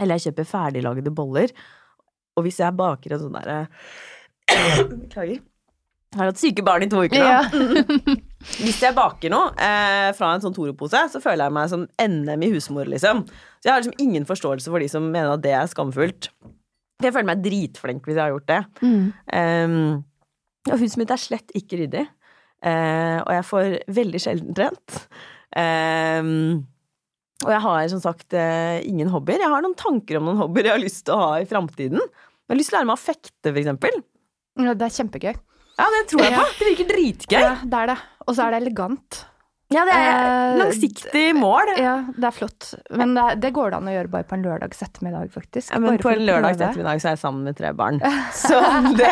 [0.00, 1.54] Eller jeg kjøper ferdiglagde boller.
[2.36, 3.60] Og hvis jeg baker en sånn derre
[4.92, 5.40] Beklager.
[6.12, 7.28] Jeg har hatt syke barn i to uker nå.
[7.28, 7.40] Ja.
[8.64, 12.44] Hvis jeg baker noe eh, fra en sånn Toro-pose, så føler jeg meg som NM
[12.44, 13.22] i husmor, liksom.
[13.62, 16.28] Så jeg har liksom ingen forståelse for de som mener at det er skamfullt.
[16.42, 18.60] For jeg føler meg dritflink hvis jeg har gjort det.
[18.82, 19.06] Mm.
[19.32, 19.78] Um,
[20.68, 22.04] og huset mitt er slett ikke ryddig.
[22.62, 25.00] Uh, og jeg får veldig sjelden trent.
[25.56, 26.66] Um,
[27.42, 29.42] og jeg har som sagt eh, ingen hobbyer.
[29.42, 31.98] Jeg har noen tanker om noen hobbyer jeg har lyst til å ha i framtiden.
[31.98, 34.02] Jeg har lyst til å lære meg å fekte, for eksempel.
[34.56, 35.34] Det er kjempegøy.
[35.78, 36.46] Ja, det tror jeg på.
[36.58, 37.38] Det virker dritgøy.
[37.40, 37.98] Ja, det er det.
[38.26, 39.22] Og så er det elegant.
[39.72, 41.70] Ja, det er Eh, langsiktig mål.
[41.80, 42.72] Ja, det er flott.
[42.90, 45.72] Men det, det går det an å gjøre bare på en lørdags ettermiddag, faktisk.
[45.72, 48.00] Ja, men Bare på en lørdags ettermiddag så er jeg sammen med tre barn.
[48.42, 48.58] Så
[48.98, 49.08] det,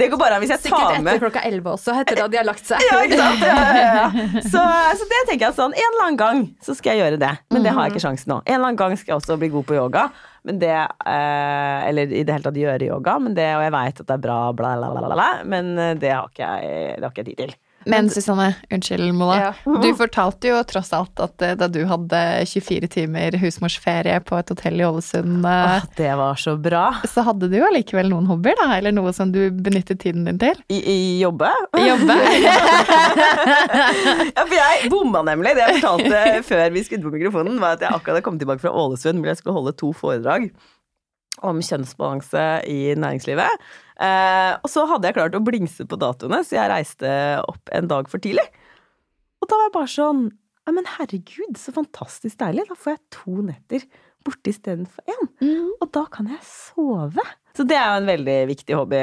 [0.00, 2.40] det går bare an hvis jeg Sikkert tar etter klokka elleve også, etter at de
[2.40, 2.82] har lagt seg.
[2.88, 3.44] Ja, ikke sant?
[3.44, 4.42] Ja, ja, ja.
[4.44, 4.64] Så,
[5.00, 7.32] så det tenker jeg sånn, en eller annen gang så skal jeg gjøre det.
[7.54, 8.40] Men det har jeg ikke sjansen nå.
[8.46, 10.08] En eller annen gang skal jeg også bli god på yoga.
[10.48, 13.98] Men det, eh, eller i det hele tatt gjøre yoga, men det, og jeg veit
[14.00, 16.94] at det er bra, bla, bla, bla, bla, bla, men eh, det har ikke jeg,
[16.96, 17.52] det har ikke jeg tid til.
[17.88, 19.36] Men Susanne, unnskyld Molla.
[19.40, 19.52] Ja.
[19.82, 22.18] Du fortalte jo tross alt at eh, da du hadde
[22.50, 26.82] 24 timer husmorsferie på et hotell i Ålesund, eh, Åh, det var så bra.
[27.08, 28.68] så hadde du jo allikevel noen hobbyer, da?
[28.76, 30.60] Eller noe som du benyttet tiden din til?
[30.68, 31.48] I, i jobbe.
[31.80, 32.18] Jobbe?
[34.30, 35.54] Ja, for jeg bomma nemlig.
[35.56, 38.62] Det jeg fortalte før vi skrudde på mikrofonen, var at jeg akkurat hadde kommet tilbake
[38.62, 40.50] fra Ålesund hvor jeg skulle holde to foredrag
[41.46, 43.68] om kjønnsbalanse i næringslivet.
[44.00, 47.10] Eh, og så hadde jeg klart å blingse på datoene, så jeg reiste
[47.44, 48.46] opp en dag for tidlig.
[49.40, 50.22] Og da var jeg bare sånn
[50.68, 52.66] Ja, men herregud, så fantastisk deilig.
[52.68, 53.86] Da får jeg to netter
[54.26, 55.30] borte istedenfor én.
[55.80, 57.24] Og da kan jeg sove.
[57.60, 58.98] Så det er jo en veldig viktig hobby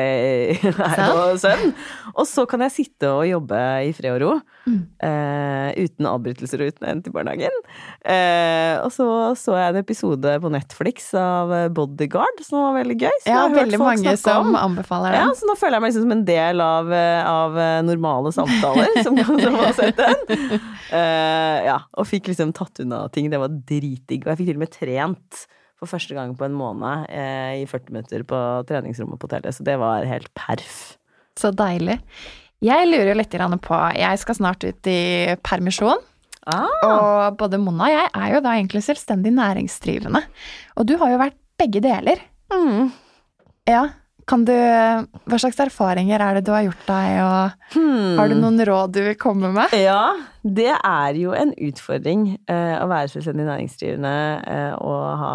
[0.58, 1.74] her på Sønn.
[2.18, 4.32] Og så kan jeg sitte og jobbe i fred og ro.
[4.68, 7.54] Eh, uten avbrytelser og uten å hente i barnehagen.
[8.02, 9.06] Eh, og så
[9.38, 13.14] så jeg en episode på Netflix av Bodyguard som var veldig gøy.
[13.22, 14.58] Så Ja, har veldig mange som om.
[14.58, 17.82] anbefaler Ja, så nå føler jeg meg liksom som en del av, eh, av eh,
[17.86, 20.58] normale samtaler som, som har sett den.
[20.88, 23.30] Eh, ja, og fikk liksom tatt unna ting.
[23.30, 24.26] Det var dritdigg.
[24.26, 25.46] Og jeg fikk til og med trent
[25.78, 29.56] for første gang på en måned eh, i 40 minutter på treningsrommet på hotellet.
[29.56, 30.98] Så det var helt perf.
[31.38, 32.00] Så deilig.
[32.66, 36.02] Jeg lurer jo litt på Jeg skal snart ut i permisjon.
[36.48, 40.24] Ah, Og både Mona og jeg er jo da egentlig selvstendig næringsdrivende.
[40.80, 42.24] Og du har jo vært begge deler.
[42.54, 42.92] mm.
[43.68, 43.90] Ja.
[44.28, 48.18] Kan du Hva slags erfaringer er det du har gjort deg, og hmm.
[48.20, 49.72] har du noen råd du vil komme med?
[49.80, 50.18] Ja,
[50.56, 54.14] det er jo en utfordring eh, å være selvstendig næringsdrivende
[54.48, 55.32] eh, og ha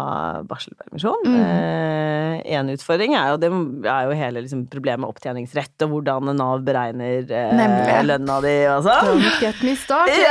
[0.49, 1.27] barselpermisjon.
[1.27, 2.41] Mm.
[2.57, 3.51] En utfordring er jo, det
[3.91, 8.87] er jo hele liksom, problemet med opptjeningsrett og hvordan Nav beregner eh, lønna di og
[8.87, 9.09] sånn.
[9.13, 10.21] Don't get me started.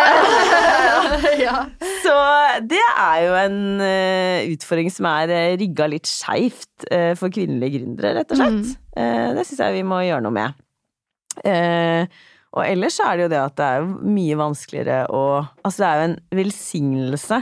[1.46, 1.56] ja.
[2.02, 2.16] Så
[2.68, 7.80] det er jo en uh, utfordring som er uh, rigga litt skeivt uh, for kvinnelige
[7.80, 8.78] gründere, rett og slett.
[8.96, 10.58] Eh, det syns jeg vi må gjøre noe med.
[11.48, 12.04] Eh,
[12.52, 15.22] og ellers er det jo det at det er mye vanskeligere å
[15.64, 17.38] Altså det er jo en velsignelse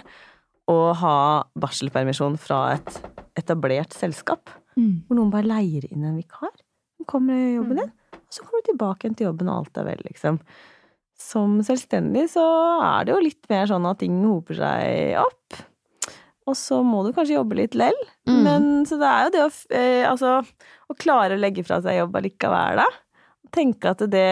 [0.71, 1.17] å ha
[1.59, 2.99] barselpermisjon fra et
[3.39, 4.53] etablert selskap.
[4.79, 5.03] Mm.
[5.07, 6.53] Hvor noen bare leier inn en vikar.
[7.01, 9.81] Hun kommer i jobben din, og så kommer du tilbake igjen til jobben, og alt
[9.81, 10.39] er vel, liksom.
[11.21, 12.45] Som selvstendig så
[12.85, 15.59] er det jo litt mer sånn at ting hoper seg opp.
[16.49, 17.97] Og så må du kanskje jobbe litt lell.
[18.29, 18.41] Mm.
[18.47, 20.39] Men så det er jo det å eh, Altså,
[20.91, 22.89] å klare å legge fra seg jobb allikevel, da.
[23.53, 24.27] Tenke at det,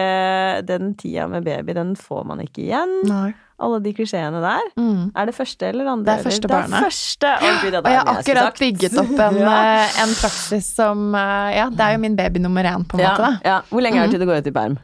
[0.69, 2.93] den tida med baby, den får man ikke igjen.
[3.09, 3.33] Nei.
[3.59, 4.67] Alle de klisjeene der.
[4.79, 5.09] Mm.
[5.19, 6.05] Er det første eller andre?
[6.07, 6.71] Det er første barnet.
[6.71, 7.31] Det er første.
[7.43, 9.55] Oh, Gud, det Og er jeg har det jeg skulle akkurat bygget opp en, Ja.
[9.83, 13.03] eh, en praksis som eh, Ja, det er jo min baby nummer én, på en
[13.03, 13.31] ja, måte.
[13.43, 13.57] ja.
[13.69, 14.77] Hvor lenge er det til du går ut i perm?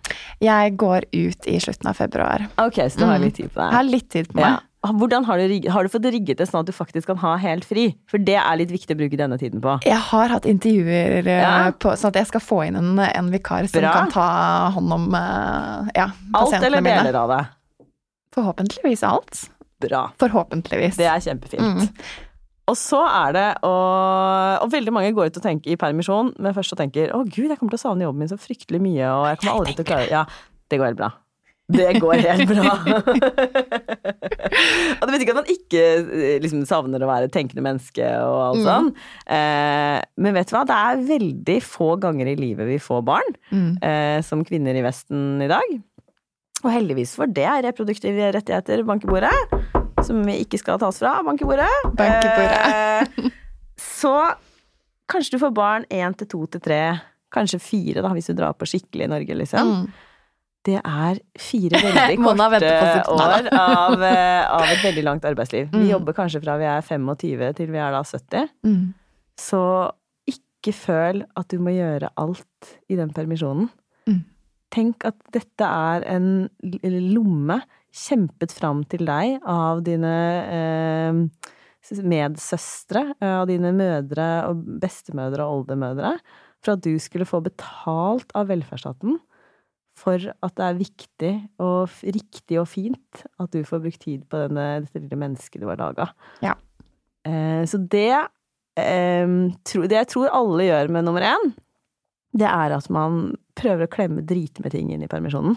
[0.43, 2.49] Jeg går ut i slutten av februar.
[2.65, 4.59] Ok, så du har litt tid på Jeg har litt tid på meg.
[4.85, 4.91] Ja.
[5.01, 7.65] Hvordan har du, har du fått rigget det sånn at du faktisk kan ha helt
[7.65, 7.87] fri?
[8.11, 9.79] For det er litt viktig å bruke denne tiden på.
[9.85, 11.71] Jeg har hatt intervjuer eh, Ja.
[11.73, 13.93] på, sånn at jeg skal få inn en, en vikar som Bra.
[13.97, 14.27] kan ta
[14.77, 16.37] hånd om pasientene mine.
[16.37, 17.03] Alt eller eller mine.
[17.09, 17.41] deler av det?
[18.35, 19.49] Forhåpentligvis alt.
[19.81, 20.05] Bra.
[20.19, 20.95] Forhåpentligvis.
[20.99, 21.61] Det er kjempefint.
[21.61, 21.89] Mm.
[22.71, 23.71] Og så er det å
[24.63, 27.49] Og veldig mange går ut og tenker i permisjon, men først så tenker å gud,
[27.51, 29.85] jeg kommer til å savne jobben min så fryktelig mye, og jeg kommer aldri til
[29.85, 30.23] å klare Ja,
[30.71, 31.11] det går helt bra.
[31.67, 32.75] Det går helt bra.
[34.99, 38.37] og det betyr ikke at man ikke eh, liksom, savner å være tenkende menneske og
[38.43, 38.67] alt Mm.
[38.67, 38.87] sånn.
[39.35, 43.31] Eh, men vet du hva, det er veldig få ganger i livet vi får barn,
[43.51, 43.71] Mm.
[43.81, 45.69] eh, som kvinner i Vesten i dag.
[46.63, 49.35] Og heldigvis for det er reproduktive rettigheter bank i bordet.
[50.05, 51.69] Som vi ikke skal tas fra bank i bordet.
[51.97, 52.61] Bank i bordet.
[52.69, 53.03] Eh,
[53.81, 54.15] så
[55.09, 56.81] kanskje du får barn én til to til tre,
[57.33, 59.65] kanskje fire da, hvis du drar på skikkelig i Norge, liksom.
[59.85, 59.89] Mm.
[60.65, 62.17] Det er fire veldig
[62.81, 65.67] korte år av, eh, av et veldig langt arbeidsliv.
[65.71, 65.89] Vi Mm.
[65.91, 68.49] jobber kanskje fra vi er 25 til vi er da 70.
[68.65, 68.93] Mm.
[69.37, 69.61] Så
[70.31, 73.69] ikke føl at du må gjøre alt i den permisjonen.
[74.09, 74.23] Mm.
[74.73, 76.49] Tenk at dette er en
[77.13, 77.61] lomme
[77.95, 80.15] kjempet fram til deg av dine
[80.49, 81.21] eh,
[82.03, 86.15] medsøstre, eh, av dine mødre og bestemødre og oldemødre,
[86.63, 89.19] for at du skulle få betalt av velferdsstaten
[89.95, 94.41] for at det er viktig og riktig og fint at du får brukt tid på
[94.43, 96.09] denne, dette lille mennesket du har laga.
[96.43, 96.57] Ja.
[97.25, 98.11] Eh, så det,
[98.81, 99.35] eh,
[99.67, 101.53] tro, det jeg tror alle gjør med nummer én,
[102.35, 105.55] det er at man prøver å klemme drit med ting inn i permisjonen.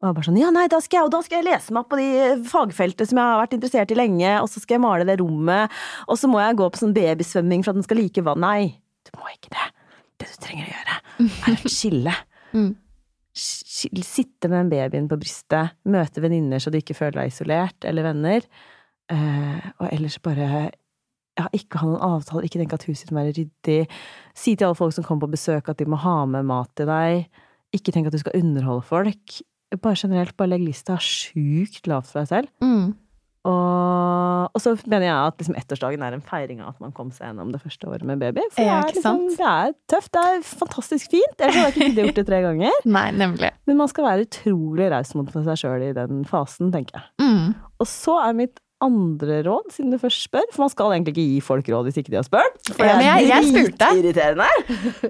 [0.00, 1.90] Og bare sånn, ja nei, da skal jeg, og da skal jeg lese meg opp
[1.92, 2.12] på de
[2.48, 5.74] fagfeltene som jeg har vært interessert i lenge, og så skal jeg male det rommet,
[6.08, 8.40] og så må jeg gå på sånn babysvømming for at den skal like vann.
[8.44, 9.66] Nei, du må ikke det.
[10.20, 10.96] Det du trenger å gjøre,
[11.52, 12.16] er å chille.
[12.56, 12.70] Mm.
[13.36, 18.08] Sitte med den babyen på brystet, møte venninner så du ikke føler deg isolert, eller
[18.08, 18.46] venner.
[19.10, 20.70] Eh, og ellers bare
[21.38, 23.78] ja, ikke ha noen avtale, ikke tenke at huset ditt må være ryddig.
[24.36, 26.90] Si til alle folk som kommer på besøk at de må ha med mat til
[26.90, 27.28] deg.
[27.76, 29.38] Ikke tenk at du skal underholde folk.
[29.78, 32.50] Bare generelt, bare legg lista sjukt lavt for deg selv.
[32.64, 32.96] Mm.
[33.48, 37.08] Og, og så mener jeg at liksom ettårsdagen er en feiring av at man kom
[37.14, 38.44] seg gjennom det første året med baby.
[38.52, 40.12] For det, er liksom, det er tøft.
[40.12, 41.36] Det er fantastisk fint.
[41.38, 42.80] Ellers hadde jeg ikke giddet gjort det tre ganger.
[42.98, 43.52] Nei, nemlig.
[43.70, 47.08] Men man skal være utrolig raus mot seg sjøl i den fasen, tenker jeg.
[47.24, 47.54] Mm.
[47.80, 51.24] Og så er mitt andre råd, siden du først spør, for man skal egentlig ikke
[51.34, 52.54] gi folk råd hvis ikke de har spurt.
[52.72, 53.88] For Ja, det er jeg- jeg spurte.
[53.90, 54.46] dritirriterende.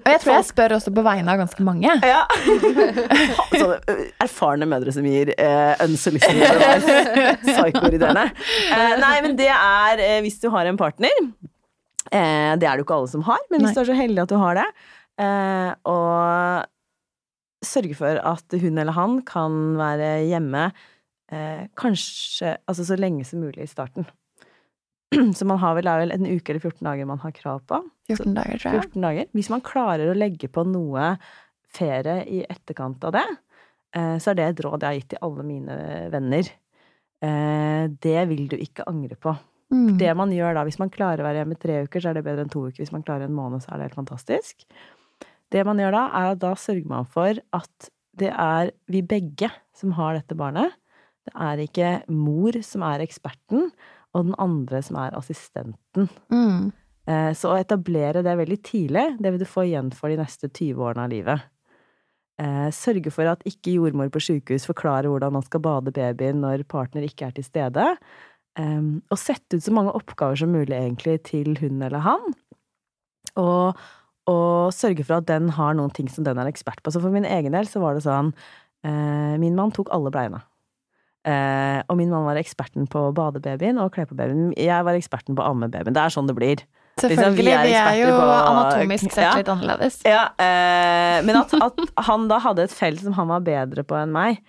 [0.01, 1.93] Og jeg tror jeg spør også på vegne av ganske mange.
[2.03, 2.23] Ja.
[3.61, 3.79] Sånne
[4.25, 7.37] erfarne mødre som gir uh, unsolicited advice.
[7.47, 8.27] Psyko-irriterende.
[8.71, 11.15] Eh, nei, men det er eh, hvis du har en partner.
[12.11, 13.75] eh, det er det jo ikke alle som har, men hvis Nei.
[13.77, 14.69] du er så heldig at du har det,
[15.21, 16.67] eh, og
[17.67, 20.71] sørge for at hun eller han kan være hjemme
[21.33, 24.07] eh, kanskje altså så lenge som mulig i starten.
[25.35, 27.81] Så man har vel, er vel en uke eller 14 dager man har krav på.
[28.13, 28.85] 14 dager, tror jeg.
[28.93, 29.31] 14 dager.
[29.35, 31.17] Hvis man klarer å legge på noe
[31.75, 33.25] ferie i etterkant av det,
[33.99, 35.79] eh, så er det et råd jeg har gitt til alle mine
[36.15, 36.51] venner.
[37.27, 39.35] Eh, Det vil du ikke angre på.
[39.71, 39.99] Mm.
[39.99, 42.25] Det man gjør da, hvis man klarer å være hjemme tre uker, så er det
[42.27, 42.81] bedre enn to uker.
[42.83, 44.65] Hvis man klarer en måned, så er det helt fantastisk.
[45.51, 49.51] Det man gjør da, er at da sørger man for at det er vi begge
[49.75, 50.75] som har dette barnet.
[51.29, 53.69] Det er ikke mor som er eksperten,
[54.17, 56.09] og den andre som er assistenten.
[56.33, 56.71] Mm.
[57.07, 60.49] Eh, Så å etablere det veldig tidlig, det vil du få igjen for de neste
[60.49, 61.45] 20 årene av livet.
[62.41, 66.65] Eh, Sørge for at ikke jordmor på sykehus forklarer hvordan man skal bade babyen når
[66.65, 67.87] partner ikke er til stede.
[68.59, 72.33] Eh, Og sette ut så mange oppgaver som mulig egentlig til hun eller han.
[73.37, 73.77] Og,
[74.27, 76.91] og sørge for at den har noen ting som den er ekspert på.
[76.91, 78.33] Så for min egen del så var det sånn
[78.81, 80.39] Min mann tok alle bleiene.
[81.29, 84.55] Eh, og min mann var eksperten på å bade babyen og kle på babyen.
[84.57, 85.93] Jeg var eksperten på å amme babyen.
[85.93, 86.63] Det er sånn det blir.
[87.01, 87.45] Selvfølgelig.
[87.45, 89.35] vi er Vi er jo på- anatomisk sett Ja.
[89.37, 90.01] litt annerledes.
[90.05, 93.97] Ja, eh, men at, at han da hadde et felt som han var bedre på
[93.97, 94.41] enn meg,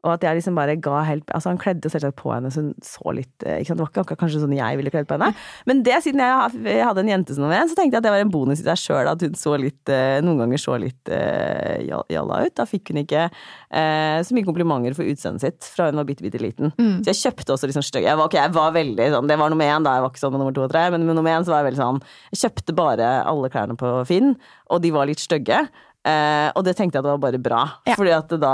[0.00, 2.72] og at jeg liksom bare ga helt Altså, han kledde selvsagt på henne så hun
[2.84, 3.80] så litt eh, ikke sant?
[3.80, 5.30] Det var ikke akkurat kanskje sånn jeg ville kledd på henne.
[5.68, 8.14] Men det, siden jeg hadde en jente som var med, så tenkte jeg at det
[8.14, 11.12] var en bonus i seg sjøl at hun så litt eh, Noen ganger så litt
[11.12, 12.54] eh, jalla ut.
[12.56, 16.24] Da fikk hun ikke eh, så mye komplimenter for utseendet sitt fra hun var bitte,
[16.24, 16.72] bitte liten.
[16.80, 17.02] Mm.
[17.04, 19.52] Så jeg kjøpte også liksom stygg Jeg var, ok, jeg var veldig sånn, det var
[19.52, 21.36] nummer én, da jeg var ikke sånn med nummer to og tre, men med nummer
[21.36, 24.34] én så var jeg veldig sånn Jeg kjøpte bare alle klærne på Finn,
[24.70, 25.64] og de var litt stygge.
[26.00, 27.60] Eh, og det tenkte jeg at det var bare bra.
[27.84, 27.92] Ja.
[27.98, 28.52] Fordi at da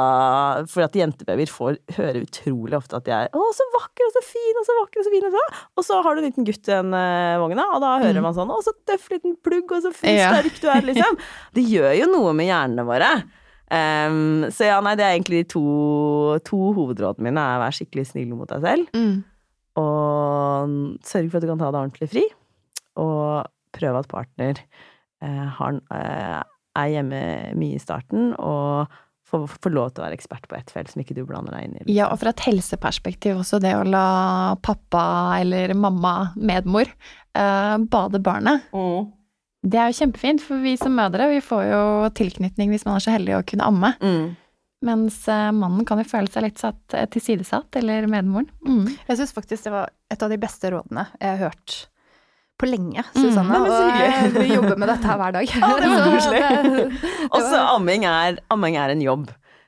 [0.66, 4.22] Fordi at jentebabyer får høre utrolig ofte at de er 'Å, så vakker og så
[4.26, 5.44] fin og så vakker og så fin', og så
[5.78, 8.34] Og så har du en liten gutt i den eh, vogna, og da hører man
[8.34, 10.34] sånn 'Å, så tøff liten plugg, og så fin Ja.
[10.34, 11.18] sterk du er', liksom.
[11.54, 13.22] Det gjør jo noe med hjernene våre.
[13.66, 17.38] Um, så ja, nei, det er egentlig de to, to hovedrådene mine.
[17.42, 18.90] er Vær skikkelig snill mot deg selv.
[18.94, 19.24] Mm.
[19.76, 22.24] Og sørg for at du kan ta deg ordentlig fri.
[23.02, 24.60] Og prøv at partner
[25.22, 26.42] uh, har, eh,
[26.76, 27.24] er hjemme
[27.58, 28.92] mye i starten, og
[29.26, 31.66] får, får lov til å være ekspert på ett felt som ikke du blander deg
[31.66, 31.82] inn i.
[31.82, 31.96] liksom.
[31.96, 34.06] Ja, og fra et helseperspektiv også, det å la
[34.64, 35.04] pappa
[35.40, 36.90] eller mamma, medmor,
[37.36, 38.68] eh, bade barnet.
[38.76, 39.12] Mm.
[39.66, 41.84] Det er jo kjempefint, for vi som mødre vi får jo
[42.14, 43.94] tilknytning hvis man er så heldig å kunne amme.
[43.98, 44.36] Mm.
[44.86, 48.48] Mens eh, mannen kan jo føle seg litt satt, eh, tilsidesatt, eller medmoren.
[48.66, 48.86] Mm.
[49.08, 51.78] Jeg syns faktisk det var et av de beste rådene jeg har hørt
[52.56, 53.22] på lenge, Mm.
[53.22, 53.58] Susanne.
[53.58, 55.46] Mm, og vi jobber med dette her hver dag.
[55.68, 57.24] Å, det var Så koselig.
[57.30, 58.38] Og så amming er,
[58.94, 59.26] en jobb.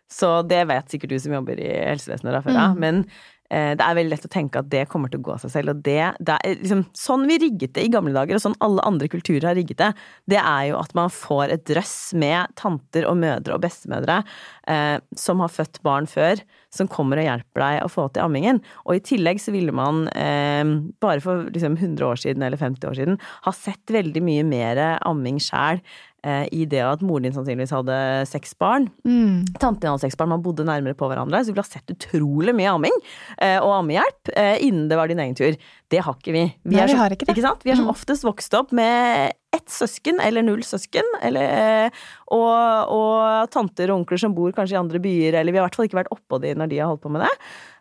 [0.08, 2.76] Så det vet sikkert du som jobber i helsevesenet fra før av.
[2.76, 2.80] Mm.
[2.80, 3.10] Men eh,
[3.48, 5.72] det er veldig lett å tenke at det kommer til å gå av seg selv.
[5.72, 8.84] Og det, det er liksom sånn vi rigget det i gamle dager, og sånn alle
[8.84, 9.88] andre kulturer har rigget det,
[10.28, 14.20] det er jo at man får et drøss med tanter og mødre og bestemødre
[14.68, 16.42] eh, som har født barn før,
[16.74, 18.60] som kommer og hjelper deg å få til ammingen.
[18.84, 20.64] Og i tillegg så ville man eh,
[21.00, 24.82] bare for liksom 100 år siden eller 50 år siden ha sett veldig mye mer
[25.08, 25.82] amming sjæl.
[26.28, 27.96] Eh, I det at moren din sannsynligvis hadde
[28.28, 29.46] seks barn, Mm.
[29.58, 31.92] Tanten din hadde seks barn, man bodde nærmere på hverandre, så vi ville ha sett
[31.94, 32.96] utrolig mye amming
[33.40, 35.56] eh, og ammehjelp eh, innen det var din egen tur.
[35.88, 36.42] Det har ikke vi.
[36.68, 37.40] Vi Nei, er vi som, har ikke det.
[37.46, 37.64] sant?
[37.64, 37.94] Vi er som Mm.
[37.96, 41.88] oftest vokst opp med ett søsken eller null søsken, eller,
[42.36, 45.68] og, og tanter og onkler som bor kanskje i andre byer, eller vi har i
[45.70, 47.32] hvert fall ikke vært oppå de når de har holdt på med det.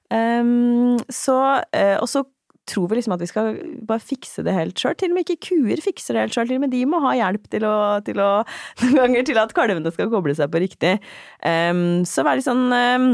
[0.07, 1.35] Um, så,
[1.99, 2.23] og så
[2.67, 3.55] tror vi liksom at vi skal
[3.87, 4.95] bare fikse det helt sjøl.
[4.99, 6.49] Til og med ikke kuer fikser det helt sjøl.
[6.49, 8.29] Til og med de må ha hjelp til å, til å
[8.83, 10.97] Noen ganger til at kalvene skal koble seg på riktig.
[11.41, 13.09] Um, så vær litt sånn um,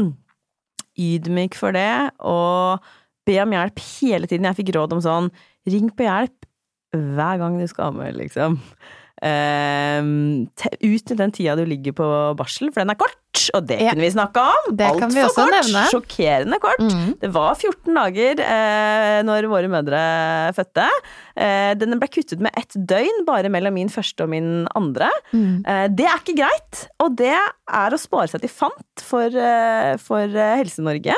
[1.00, 1.90] ydmyk for det,
[2.22, 2.84] og
[3.28, 4.48] be om hjelp hele tiden.
[4.50, 5.30] Jeg fikk råd om sånn
[5.70, 6.50] ring på hjelp
[6.94, 8.60] hver gang du skal amme, liksom.
[9.24, 10.48] Um,
[10.84, 12.06] Utnytt den tida du ligger på
[12.36, 13.16] barsel, for den er kort,
[13.56, 14.66] og det kunne vi snakka om!
[14.74, 15.52] Altfor kan kort!
[15.54, 15.84] Nevne.
[15.88, 16.82] Sjokkerende kort.
[16.84, 17.14] Mm.
[17.22, 20.02] Det var 14 dager eh, når våre mødre
[20.56, 20.86] fødte.
[21.40, 25.08] Eh, den ble kuttet med ett døgn, bare mellom min første og min andre.
[25.32, 25.64] Mm.
[25.64, 29.94] Eh, det er ikke greit, og det er å spare seg til fant for, eh,
[30.04, 31.16] for eh, Helse-Norge.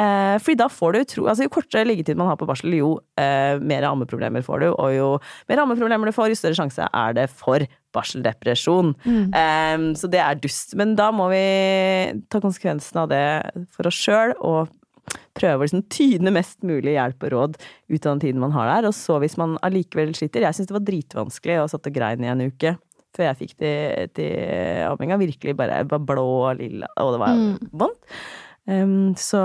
[0.00, 2.94] Eh, fordi da får du tro Altså jo kortere liggetid man har på barsel, jo
[3.20, 4.68] eh, mer ammeproblemer får du.
[4.72, 5.08] Og jo
[5.50, 8.94] mer ammeproblemer du får, jo større sjanse er det for barseldepresjon.
[9.04, 9.24] Mm.
[9.36, 10.76] Eh, så det er dust.
[10.80, 11.44] Men da må vi
[12.32, 13.24] ta konsekvensen av det
[13.74, 14.70] for oss sjøl og
[15.34, 17.56] prøve å liksom tyne mest mulig hjelp og råd
[17.90, 18.90] ut av den tiden man har der.
[18.90, 22.24] Og så hvis man allikevel sliter Jeg syns det var dritvanskelig å satt og grein
[22.24, 22.76] i en uke
[23.16, 23.76] før jeg fikk det
[24.14, 25.18] til amminga.
[25.20, 27.70] Virkelig bare, bare blå og lilla, og det var mm.
[27.82, 28.20] vondt.
[28.70, 29.40] Um, så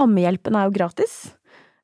[0.00, 1.16] Ammehjelpen er jo gratis.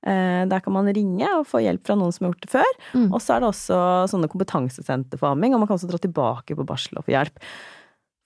[0.01, 2.79] Eh, der kan man ringe og få hjelp fra noen som har gjort det før.
[2.95, 3.11] Mm.
[3.11, 3.83] Og så er det også
[4.13, 7.45] sånne kompetansesenter for amming, og man kan også dra tilbake på barsel og få hjelp.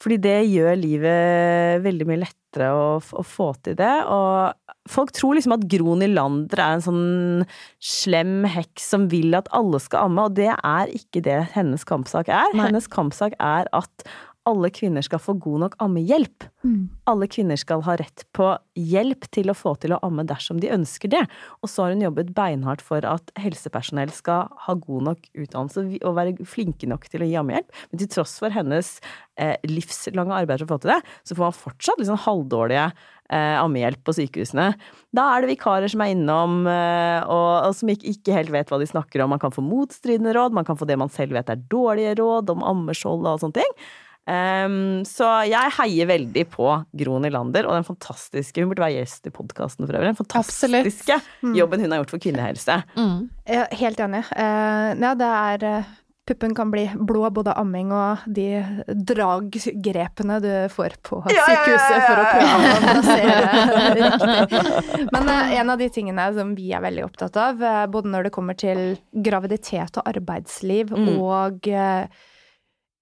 [0.04, 3.92] Fordi det gjør livet veldig mye lettere å, å, få til det.
[4.12, 7.46] Og folk tror liksom at Gro Nylander er en sånn
[7.80, 12.28] slem heks som vil at alle skal amme, og det er ikke det hennes kampsak
[12.28, 12.52] er.
[12.52, 12.68] Nei.
[12.68, 14.06] Hennes kampsak er at
[14.48, 16.44] alle kvinner skal få god nok ammehjelp.
[16.64, 16.88] Mm.
[17.08, 20.72] Alle kvinner skal ha rett på hjelp til å få til å amme dersom de
[20.74, 21.22] ønsker det.
[21.62, 26.16] Og så har hun jobbet beinhardt for at helsepersonell skal ha god nok utdannelse og
[26.18, 27.72] være flinke nok til å gi ammehjelp.
[27.90, 28.98] Men til tross for hennes
[29.40, 33.56] eh, livslange arbeid for å få til det, så får man fortsatt liksom halvdårlige eh,
[33.62, 34.70] ammehjelp på sykehusene.
[35.16, 38.72] Da er det vikarer som er innom eh, og, og, som ikke, ikke, helt vet
[38.72, 39.32] hva de snakker om.
[39.32, 42.52] Man kan få motstridende råd, man kan få det man selv vet er dårlige råd
[42.52, 43.78] om ammeskjold og sånne ting.
[44.24, 49.28] Um, så jeg heier veldig på Gro Nylander og den fantastiske Hun burde være gjest
[49.28, 50.14] i podkasten for øvrig.
[50.14, 51.52] Den fantastiske mm.
[51.58, 52.78] jobben hun har gjort for kvinnehelse.
[52.96, 53.28] Mm.
[53.44, 54.24] Ja, helt enig.
[54.32, 55.92] Uh, ja, det er uh,
[56.24, 62.24] Puppen kan bli blå, både amming og de draggrepene du får på sykehuset for å
[62.30, 65.08] prøve å plassere riktig.
[65.12, 67.60] Men uh, en av de tingene som vi er veldig opptatt av,
[67.92, 71.12] både når det kommer til graviditet og arbeidsliv mm.
[71.20, 71.74] og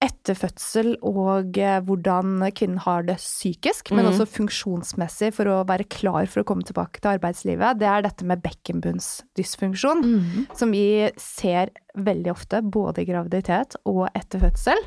[0.03, 4.11] etter fødsel og eh, hvordan kvinnen har det psykisk, men mm.
[4.11, 8.27] også funksjonsmessig for å være klar for å komme tilbake til arbeidslivet, det er dette
[8.27, 10.45] med bekkenbunnsdysfunksjon, mm.
[10.59, 14.81] som vi ser veldig ofte både i graviditet og etter fødsel.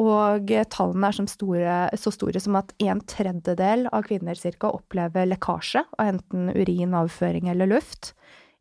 [0.00, 5.82] Og tallene er store, så store som at en tredjedel av kvinner cirka opplever lekkasje
[5.98, 8.14] av enten urin, avføring eller luft.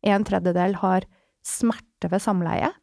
[0.03, 1.07] En tredjedel har
[1.45, 2.73] smerte ved samleie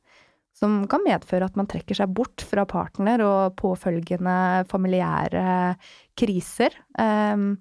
[0.57, 5.45] som kan medføre at man trekker seg bort fra partner og påfølgende familiære
[6.17, 6.77] kriser.
[6.97, 7.53] Um,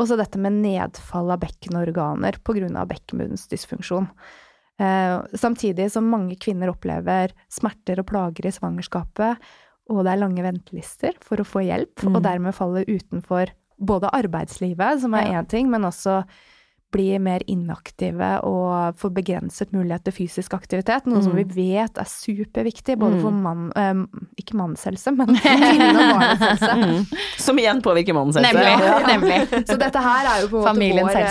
[0.00, 2.84] også dette med nedfall av bekkenorganer pga.
[2.88, 4.10] bekkenbunnens dysfunksjon.
[4.80, 9.40] Uh, samtidig som mange kvinner opplever smerter og plager i svangerskapet,
[9.90, 12.14] og det er lange ventelister for å få hjelp, mm.
[12.14, 15.44] og dermed faller utenfor både arbeidslivet, som er én ja.
[15.48, 16.20] ting, men også
[16.90, 21.06] blir mer inaktive og får begrenset mulighet til fysisk aktivitet.
[21.06, 21.26] Noe mm.
[21.26, 23.22] som vi vet er superviktig, både mm.
[23.24, 24.06] for mann um,
[24.40, 26.72] Ikke mannens helse, men kvinne og barnets helse.
[26.80, 27.20] Mm.
[27.46, 28.54] Som igjen påvirker mannens helse.
[28.54, 28.88] Nemlig.
[28.88, 28.96] Ja.
[29.12, 29.62] Nemlig.
[29.68, 31.22] Så dette her er jo på en måte vår,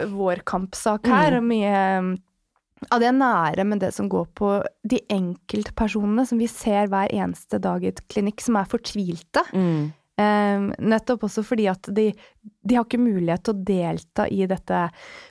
[0.00, 1.38] eh, vår kampsak her.
[1.38, 1.48] Mm.
[1.50, 1.86] Mye
[2.88, 4.54] av det nære med det som går på
[4.88, 9.44] de enkeltpersonene som vi ser hver eneste dag i et klinikk, som er fortvilte.
[9.52, 9.90] Mm.
[10.20, 14.80] Um, nettopp også fordi at de, de, har ikke mulighet til å delta i dette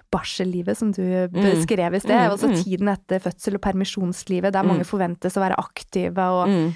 [0.10, 1.36] barsellivet som du mm.
[1.36, 2.18] beskrev i sted.
[2.18, 2.56] Mm, også mm.
[2.64, 4.90] tiden etter fødsel og permisjonslivet, der mange mm.
[4.90, 6.26] forventes å være aktive.
[6.40, 6.70] og mm.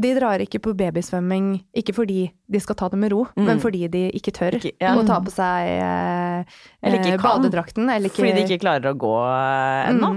[0.00, 3.84] De drar ikke på babysvømming ikke fordi de skal ta det med ro, men fordi
[3.92, 4.94] de ikke tør ikke, ja.
[4.96, 7.90] å ta på seg eh, eller ikke badedrakten.
[7.92, 10.14] Eller ikke, fordi de ikke klarer å gå eh, ennå.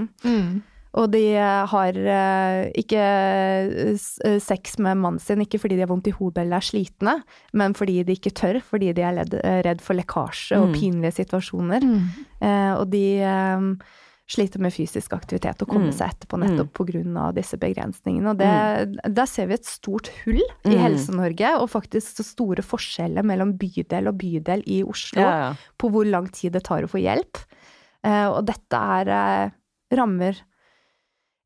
[0.94, 3.06] Og de har uh, ikke
[3.90, 7.16] uh, sex med mannen sin, ikke fordi de har vondt i hodet eller er slitne,
[7.56, 9.20] men fordi de ikke tør, fordi de er
[9.66, 10.78] redd for lekkasje og mm.
[10.78, 11.84] pinlige situasjoner.
[11.84, 12.06] Mm.
[12.78, 13.04] Og de
[14.30, 15.96] sliter med fysisk aktivitet og komme mm.
[15.98, 17.02] seg etterpå nettopp mm.
[17.04, 17.26] pga.
[17.36, 18.30] disse begrensningene.
[18.32, 18.94] Og det, mm.
[19.18, 20.78] der ser vi et stort hull i mm.
[20.80, 25.52] Helse-Norge, og faktisk så store forskjeller mellom bydel og bydel i Oslo ja, ja.
[25.76, 27.42] på hvor lang tid det tar å få hjelp.
[28.04, 29.52] og dette er
[29.94, 30.40] rammer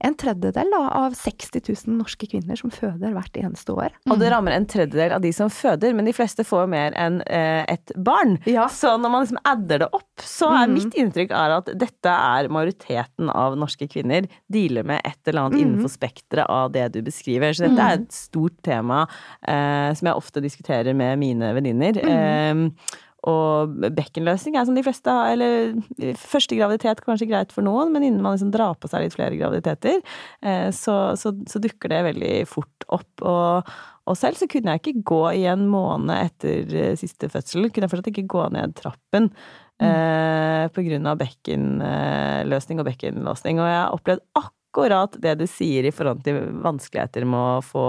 [0.05, 3.95] en tredjedel da, av 60 000 norske kvinner som føder hvert eneste år.
[4.05, 4.13] Mm.
[4.15, 7.19] Og det rammer en tredjedel av de som føder, men de fleste får mer enn
[7.27, 8.37] eh, et barn.
[8.47, 8.69] Ja.
[8.71, 10.77] Så når man liksom adder det opp, så er mm.
[10.77, 15.59] mitt inntrykk er at dette er majoriteten av norske kvinner dealer med et eller annet
[15.59, 15.65] mm.
[15.65, 17.57] innenfor spekteret av det du beskriver.
[17.57, 18.07] Så dette er mm.
[18.07, 19.03] et stort tema
[19.43, 21.99] eh, som jeg ofte diskuterer med mine venninner.
[21.99, 27.91] Eh, og bekkenløsning er som de fleste har, eller første graviditet kanskje greit for noen,
[27.91, 29.99] men innen man liksom drar på seg litt flere graviditeter,
[30.47, 33.11] eh, så, så, så dukker det veldig fort opp.
[33.27, 33.73] Og,
[34.07, 37.73] og, selv så kunne jeg ikke gå i en måned etter eh, siste fødsel.
[37.73, 39.33] Kunne jeg fortsatt ikke gå ned trappen.
[39.79, 39.89] Mm.
[39.89, 43.59] Eh, på grunn av bekkenløsning og bekkenlåsning.
[43.59, 47.87] Og jeg har opplevd akkurat det du sier i forhold til vanskeligheter med å få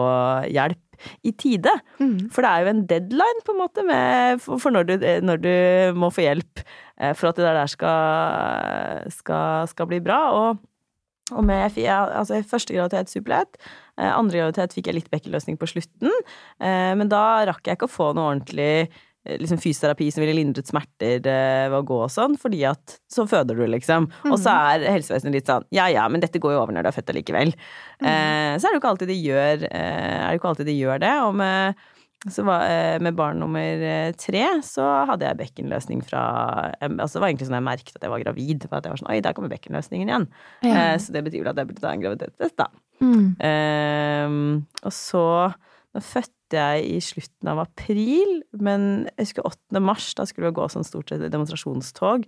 [0.50, 0.82] hjelp
[1.24, 1.74] i tide.
[2.00, 2.30] Mm.
[2.34, 4.96] For det er jo en deadline, på en måte, med, for når du,
[5.26, 5.54] når du,
[6.00, 10.22] må få hjelp eh, for at det der skal, skal, skal bli bra.
[10.38, 10.64] Og,
[11.30, 13.60] og med altså, første graviditet superlett.
[14.00, 16.14] Eh, andre graviditet fikk jeg litt bekkenløsning på slutten.
[16.62, 20.38] Eh, men da rakk jeg ikke å få noe ordentlig Eh, liksom fysioterapi som ville
[20.38, 24.08] lindret smerter eh, ved å gå og sånn, fordi at så føder du, liksom.
[24.24, 24.32] Mm.
[24.32, 24.72] Og så mhm.
[24.72, 27.14] er helsevesenet litt sånn ja ja, men dette går jo over når du er født
[27.14, 27.54] allikevel.
[28.00, 28.10] Mm.
[28.10, 30.78] Eh, så er det jo ikke alltid de gjør, eh, er det ikke alltid de
[30.78, 31.14] gjør det.
[31.26, 31.86] Og med,
[32.40, 36.24] var, eh, med barn nummer eh, tre så hadde jeg bekkenløsning fra
[36.80, 38.68] Altså det var egentlig sånn jeg merket at jeg var gravid.
[38.68, 40.30] For at jeg var sånn Oi, der kommer bekkenløsningen igjen.
[40.64, 40.92] Ja.
[41.02, 42.72] så det betyr vel at jeg burde ta en graviditetstest, da.
[43.00, 44.66] Mm.
[44.84, 45.22] og så
[45.96, 49.82] når fødte jeg i slutten av april, men jeg husker 8.
[49.84, 52.26] mars, da skulle vi gå sånn stort demonstrasjonstog.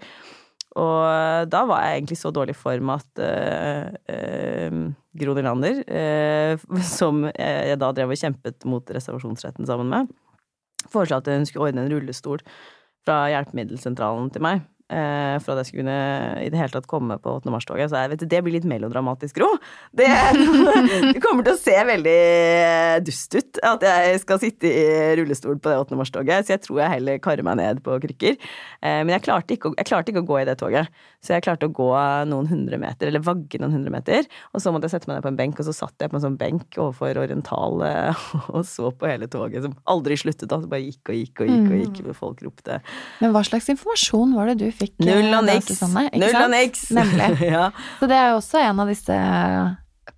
[0.79, 4.77] Og da var jeg egentlig så dårlig form at uh, uh,
[5.19, 10.13] Gro Nylander, uh, som jeg da drev og kjempet mot reservasjonsretten sammen med,
[10.91, 12.39] foreslo at hun skulle ordne en rullestol
[13.05, 14.63] fra hjelpemiddelsentralen til meg.
[14.91, 15.93] Eh, for at jeg skulle
[16.43, 17.51] i det hele tatt komme på 8.
[17.53, 17.91] mars-toget.
[17.91, 19.47] Så jeg vet, det blir litt melodramatisk, Ro.
[19.95, 20.07] Det,
[21.13, 22.17] det, kommer til å se veldig
[23.07, 24.83] dust ut at jeg skal sitte i
[25.21, 25.99] rullestol på det 8.
[25.99, 28.35] mars-toget, så jeg tror jeg heller karer meg ned på krykker.
[28.81, 30.91] Eh, men jeg klarte, ikke, jeg klarte ikke å gå i det toget,
[31.23, 31.89] så jeg klarte å gå
[32.27, 34.27] noen hundre meter, eller vagge noen hundre meter.
[34.51, 36.19] Og så måtte jeg sette meg ned på en benk, og så satt jeg på
[36.19, 38.27] en sånn benk overfor Oriental eh,
[38.57, 40.49] og så på hele toget, som aldri sluttet.
[40.51, 42.81] Altså bare gikk og gikk og gikk, og gikk, og folk ropte.
[43.23, 44.80] Men hva slags informasjon var det du fikk?
[44.81, 45.79] Fikk Null og niks.
[45.85, 46.89] Null og niks.
[46.97, 47.29] Nemlig.
[47.55, 47.69] ja.
[47.99, 49.21] Så det er jo også en av disse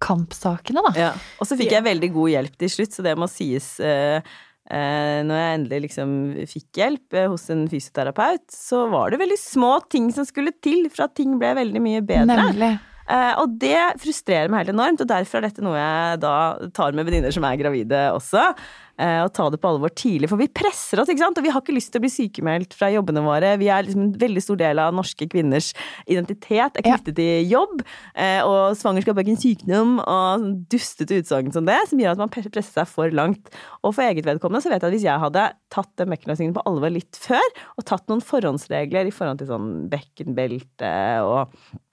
[0.03, 0.93] kampsakene, da.
[0.97, 1.11] Ja.
[1.39, 3.68] Og så fikk jeg veldig god hjelp til slutt, så det må sies.
[3.84, 6.16] Eh, eh, når jeg endelig liksom
[6.49, 10.89] fikk hjelp eh, hos en fysioterapeut, så var det veldig små ting som skulle til
[10.89, 12.39] for at ting ble veldig mye bedre.
[12.49, 12.74] Nemlig.
[13.03, 16.37] Uh, og det frustrerer meg helt enormt, og derfor er dette noe jeg da
[16.75, 18.53] tar med venninner som er gravide også.
[18.93, 21.39] Uh, og ta det på alvor tidlig, for vi presser oss, ikke sant?
[21.41, 23.55] og vi har ikke lyst til å bli sykemeldt fra jobbene våre.
[23.59, 25.71] Vi er liksom en veldig stor del av norske kvinners
[26.05, 27.19] identitet er knyttet ja.
[27.19, 32.03] til jobb, uh, og svangerskap er ikke en sykdom, og dustete utsagn som det, som
[32.03, 33.49] gjør at man presser seg for langt.
[33.81, 36.67] Og for eget vedkommende så vet jeg at hvis jeg hadde tatt den bekkenløsningen på
[36.69, 40.93] alvor litt før, og tatt noen forhåndsregler i forhold til sånn bekkenbelte
[41.25, 41.92] og Eh,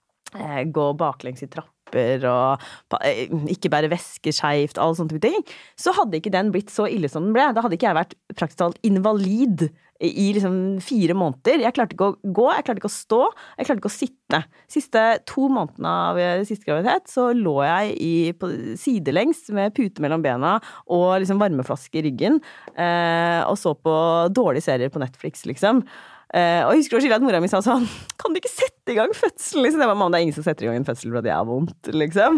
[0.73, 5.39] gå baklengs i trapper og eh, ikke bære vesker skeivt, alle sånne ting,
[5.79, 7.51] så hadde ikke den blitt så ille som den ble.
[7.55, 9.69] Da hadde ikke jeg vært praktisk talt invalid
[10.01, 11.61] i liksom fire måneder.
[11.61, 13.19] Jeg klarte ikke å gå, jeg klarte ikke å stå,
[13.59, 14.39] jeg klarte ikke å sitte.
[14.71, 18.49] Siste to månedene av eh, siste graviditet så lå jeg i, på
[18.81, 20.55] sidelengs med pute mellom bena
[20.87, 22.39] og liksom varmeflaske i ryggen
[22.73, 23.93] eh, og så på
[24.33, 25.83] dårlige serier på Netflix, liksom.
[26.31, 27.83] Uh, og jeg husker også at mora mi sa sånn
[28.15, 29.65] Kan du ikke sette i gang fødselen?
[29.65, 29.81] Liksom.
[29.83, 31.47] Jeg var, Mamma, det er ingen som setter i gang en fødsel fordi det er
[31.49, 32.37] vondt, liksom.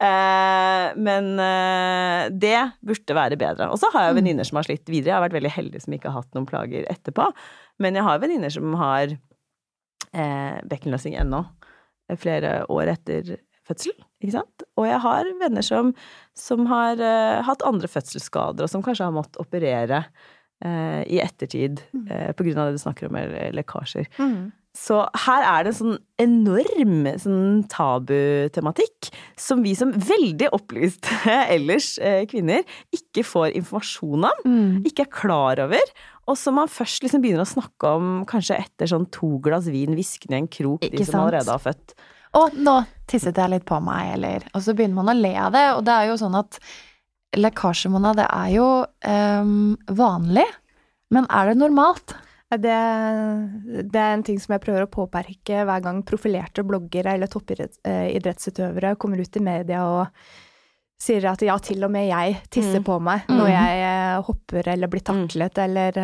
[0.00, 3.68] Uh, men uh, det burde være bedre.
[3.68, 5.10] Og så har jeg venninner som har slitt videre.
[5.10, 7.28] Jeg har vært veldig heldig som ikke har hatt noen plager etterpå.
[7.84, 9.18] Men jeg har venninner som har
[10.16, 11.42] bekkenløsning ennå,
[12.16, 13.34] flere år etter
[13.68, 13.92] fødsel.
[14.22, 14.64] Ikke sant?
[14.80, 15.90] Og jeg har venner som,
[16.32, 17.02] som har
[17.44, 20.06] hatt andre fødselsskader, og som kanskje har måttet operere
[20.64, 22.06] eh, i ettertid mm.
[22.06, 24.08] eh, på grunn av det du snakker om, eller lekkasjer.
[24.20, 24.54] Mm.
[24.76, 29.08] Så her er det en sånn enorm sånn tabutematikk
[29.40, 34.74] som vi som veldig opplyste ellers eh, kvinner ikke får informasjon om, mm.
[34.90, 35.94] ikke er klar over.
[36.26, 39.96] Og som man først liksom begynner å snakke om kanskje etter sånn to glass vin
[39.96, 41.22] hviskende i en krok, ikke de som sant?
[41.24, 41.96] allerede har født.
[42.36, 42.74] Og nå
[43.08, 45.86] tisset jeg litt på meg, eller Og så begynner man å le av det, og
[45.86, 46.58] det er jo sånn at
[47.36, 50.46] lekkasje, det er jo um, vanlig.
[51.14, 52.16] Men er det normalt?
[52.46, 52.74] Det,
[53.90, 58.94] det, er en ting som jeg prøver å påperke hver gang profilerte bloggere eller toppidrettsutøvere
[59.02, 60.20] kommer ut i media og
[60.96, 62.86] sier at ja, til og med jeg tisser mm.
[62.86, 63.52] på meg når mm.
[63.52, 65.64] jeg eh, hopper eller blir taklet mm.
[65.66, 65.98] eller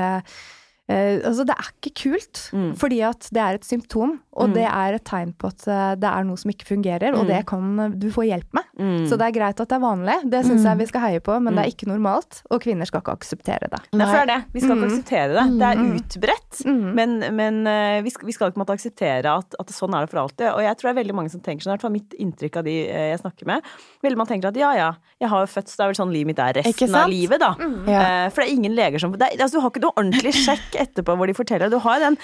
[0.91, 2.73] uh, Altså, det er ikke kult, mm.
[2.77, 4.21] fordi at det er et symptom.
[4.35, 4.55] og Mm.
[4.55, 7.29] det er et tegn på at eh, det er noe som ikke fungerer, og Mm.
[7.29, 8.65] det kan eh, du få hjelp med.
[8.81, 9.05] Mm.
[9.07, 10.69] Så det er greit at det er vanlig, det syns Mm.
[10.71, 11.67] jeg vi skal heie på, men det Mm.
[11.67, 13.81] er ikke normalt, og kvinner skal ikke akseptere det.
[13.93, 14.45] Nei, for det er det.
[14.55, 14.89] Vi skal ikke Mm.
[14.89, 15.59] akseptere det.
[15.59, 15.93] Det er Mm.
[16.01, 16.65] utbredt.
[16.65, 16.95] Mm.
[16.95, 20.11] Men, men eh, vi, skal, vi skal ikke måtte akseptere at, at sånn er det
[20.11, 20.49] for alltid.
[20.57, 22.57] Og jeg tror det er veldig mange som tenker sånn, i hvert fall mitt inntrykk
[22.57, 23.61] av de eh, jeg snakker med.
[24.03, 26.13] Veldig mange tenker at ja ja, jeg har jo født, så det er vel sånn
[26.17, 27.53] livet mitt er resten av livet, da.
[27.87, 28.01] Ja.
[28.25, 30.33] Uh, For det er ingen leger som det er, altså, Du har ikke noe ordentlig
[30.33, 31.73] sjekk etterpå hvor de forteller.
[31.73, 32.19] Du har den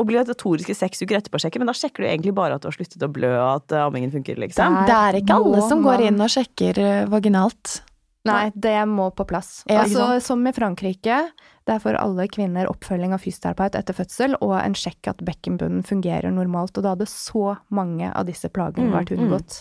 [0.00, 3.10] obligatoriske seks uker etterpå-sjekken, men da sjekker du egentlig bare at du har sluttet å
[3.12, 4.82] blø og at eh, ammingen funker, liksom.
[4.88, 7.80] Det er ikke alle som går inn og sjekker eh, vaginalt.
[8.28, 9.64] Nei, det må på plass.
[9.66, 11.16] Ja, altså, som i Frankrike,
[11.66, 15.82] det er for alle kvinner oppfølging av fysioterapeut etter fødsel, og en sjekk at bekkenbunnen
[15.86, 16.78] fungerer normalt.
[16.78, 19.24] Og da hadde så mange av disse plagene Mm, vært mm.
[19.24, 19.58] unngått.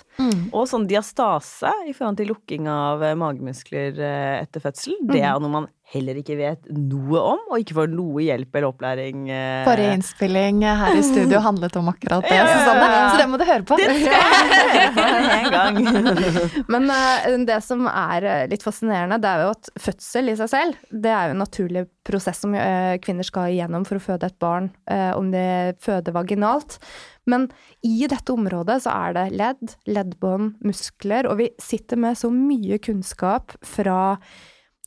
[0.53, 3.97] Og sånn diastase i forhold til lukking av eh, magemuskler
[4.43, 8.23] etter fødsel, det er noe man heller ikke vet noe om, og ikke får noe
[8.23, 9.25] hjelp eller opplæring.
[9.29, 9.63] eh.
[9.67, 13.01] Forrige innspilling her i studio handlet om akkurat det, Ja, ja, ja.
[13.11, 13.77] Så det må du høre på.
[13.79, 15.79] Det skal jeg høre på en gang.
[16.73, 20.51] Men uh, det som er eh, litt fascinerende, det er jo at fødsel i seg
[20.53, 24.31] selv, det er jo en naturlig prosess som uh, kvinner skal igjennom for å føde
[24.31, 25.43] et barn, uh, om de
[25.83, 26.79] føder vaginalt.
[27.29, 27.49] Men
[27.85, 32.79] i dette området så er det ledd, leddbånd, muskler, og vi sitter med så mye
[32.81, 34.15] kunnskap fra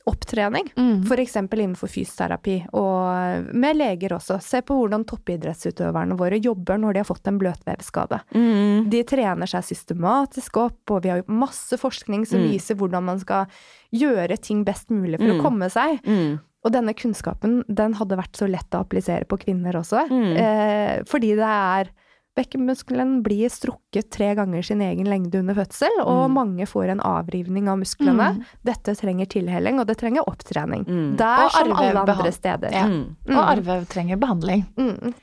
[0.05, 0.67] opptrening.
[0.77, 1.01] Mm.
[1.03, 1.35] F.eks.
[1.35, 4.37] innenfor fysioterapi, og med leger også.
[4.43, 8.19] Se på hvordan toppidrettsutøverne våre jobber når de har fått en bløtvevskade.
[8.35, 8.89] Mm.
[8.93, 12.51] De trener seg systematisk opp, og vi har jo masse forskning som Mm.
[12.51, 13.47] viser hvordan man skal
[13.93, 15.39] gjøre ting best mulig for Mm.
[15.39, 16.01] å komme seg.
[16.05, 16.39] Mm.
[16.65, 20.07] Og denne kunnskapen, den hadde vært så lett å applisere på kvinner også.
[20.09, 20.37] Mm.
[20.37, 21.89] Eh, fordi det er
[22.35, 26.33] Bekkenmuskelen blir strukket tre ganger sin egen lengde under fødsel, og Mm.
[26.33, 28.35] mange får en avrivning av musklene.
[28.35, 28.43] Mm.
[28.63, 30.83] Dette trenger tilhelling, og det trenger opptrening.
[30.83, 31.15] Mm.
[31.17, 32.71] Der Og som alle andre steder.
[32.71, 32.87] Ja.
[32.87, 33.15] Mm.
[33.29, 34.65] Og arve trenger behandling.
[34.75, 35.13] Mm.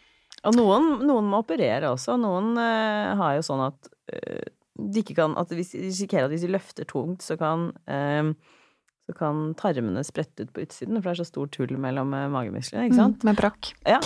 [0.44, 2.18] Og noen, noen må operere også.
[2.18, 4.42] Noen uh, har jo sånn at uh,
[4.74, 8.32] de ikke kan At hvis de risikerer at hvis de løfter tungt, så kan uh,
[9.06, 12.86] så kan tarmene sprette ut på utsiden, for det er så stort hull mellom magemusklene,
[12.86, 13.18] ikke sant?
[13.18, 13.72] Mm, med brokk.
[13.84, 13.98] Ja,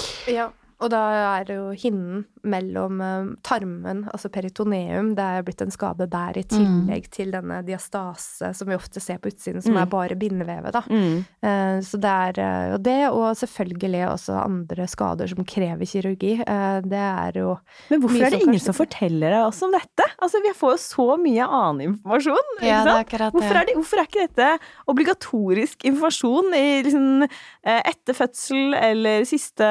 [0.81, 1.01] og da
[1.41, 6.37] er det jo hinnen mellom eh, tarmen, altså peritoneum, det er blitt en skade der
[6.39, 9.81] i tillegg til denne diastase som vi ofte ser på utsiden, som Mm.
[9.83, 10.83] er bare bindevevet, da.
[10.89, 11.24] Mm.
[11.43, 16.35] Eh, Så det er eh, jo det, og selvfølgelig også andre skader som krever kirurgi.
[16.47, 17.59] Eh, Det er jo
[17.91, 20.05] Men hvorfor er det ingen som forteller deg oss om dette?
[20.22, 22.47] Altså, Vi får jo så mye annen informasjon.
[22.61, 22.97] ikke Ja, det sant?
[22.97, 24.59] er akkurat Hvorfor er, det, hvorfor er ikke dette
[24.89, 27.22] obligatorisk informasjon i liksom,
[27.64, 29.66] eh, etter fødsel eller siste,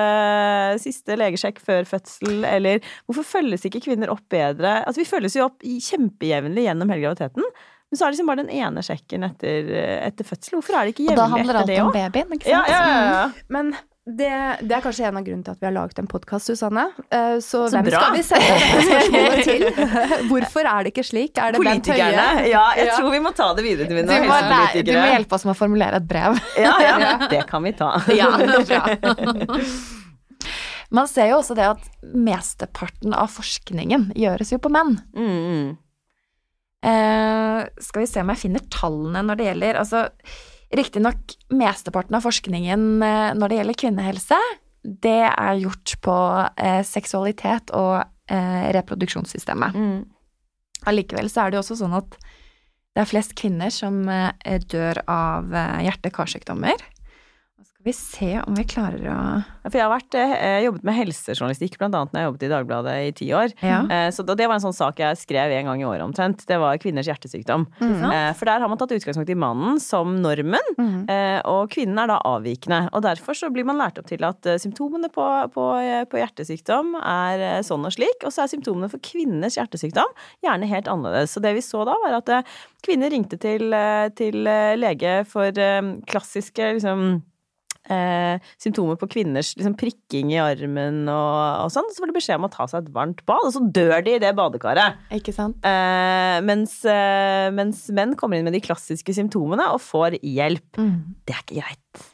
[0.80, 4.78] siste legesjekk før fødsel, eller hvorfor følges ikke kvinner opp bedre?
[4.86, 8.44] Altså, vi følges jo opp kjempejevnlig gjennom hele graviditeten, men så er det liksom bare
[8.46, 9.68] den ene sjekken etter,
[10.10, 10.58] etter fødsel.
[10.58, 12.72] Hvorfor er det ikke Og da handler etter alt om babyen, ikke Ja, sant?
[12.74, 13.28] ja, ja, ja.
[13.54, 13.76] Men
[14.06, 14.28] det,
[14.62, 16.84] det er kanskje en av grunnene til at vi har laget en podkast, Susanne.
[17.10, 18.02] Eh, Så, Så hvem bra.
[18.02, 19.64] skal vi sende dette spørsmålet til?
[20.30, 21.38] Hvorfor er det ikke slik?
[21.42, 21.98] Er det Bent Høie?
[21.98, 22.46] Politikerne.
[22.52, 22.98] Ja, jeg Ja.
[23.00, 25.46] tror vi må ta det videre til Du mine må, lære, du må hjelpe oss
[25.50, 26.38] med å formulere et brev.
[26.62, 27.96] Ja, ja, det kan vi ta.
[28.14, 29.66] Ja, det er bra.
[30.96, 34.96] Man ser jo også det at mesteparten av forskningen gjøres jo på menn.
[35.18, 35.74] Mm, mm.
[36.86, 40.02] Eh, skal vi se om jeg finner tallene når det gjelder Altså,
[40.76, 44.40] riktignok mesteparten av forskningen eh, når det gjelder kvinnehelse,
[44.86, 46.18] det er gjort på
[46.62, 49.76] eh, seksualitet og eh, reproduksjonssystemet.
[49.76, 50.04] Mm.
[50.86, 52.18] Allikevel så er det jo også sånn at
[52.96, 56.86] det er flest kvinner som eh, dør av eh, hjerte-karsykdommer.
[57.86, 59.18] Vi se om vi klarer å
[59.70, 62.94] For jeg har vært, eh, jobbet med helsejournalistikk, blant annet når jeg jobbet i Dagbladet
[63.06, 63.54] i ti år.
[63.62, 63.80] Ja.
[63.86, 66.46] Eh, Så det var en sånn sak jeg skrev en gang i året omtrent.
[66.46, 67.68] Det var kvinners hjertesykdom.
[67.82, 71.10] Eh, For der har man tatt utgangspunkt i mannen som normen, Mm.
[71.10, 72.90] eh, og kvinnen er da avvikende.
[72.94, 76.18] Og derfor så blir man lært opp til at eh, symptomene på, på, eh, på
[76.18, 80.10] hjertesykdom er sånn og slik, og så er symptomene for kvinners hjertesykdom
[80.44, 81.30] gjerne helt annerledes.
[81.38, 82.46] Så det vi så da, var at
[82.82, 83.70] kvinner ringte til,
[84.16, 85.52] til lege for
[86.06, 87.22] klassiske liksom
[87.92, 92.42] eh, symptomer på kvinners liksom, prikking i armen og, og sånn, så får de beskjed
[92.42, 95.06] om å ta seg et varmt bad, og så dør de i det badekaret.
[95.16, 95.60] Ikke sant?
[95.66, 100.82] Eh, mens, eh, mens menn kommer inn med de klassiske symptomene og får hjelp.
[101.26, 102.12] Det er ikke greit.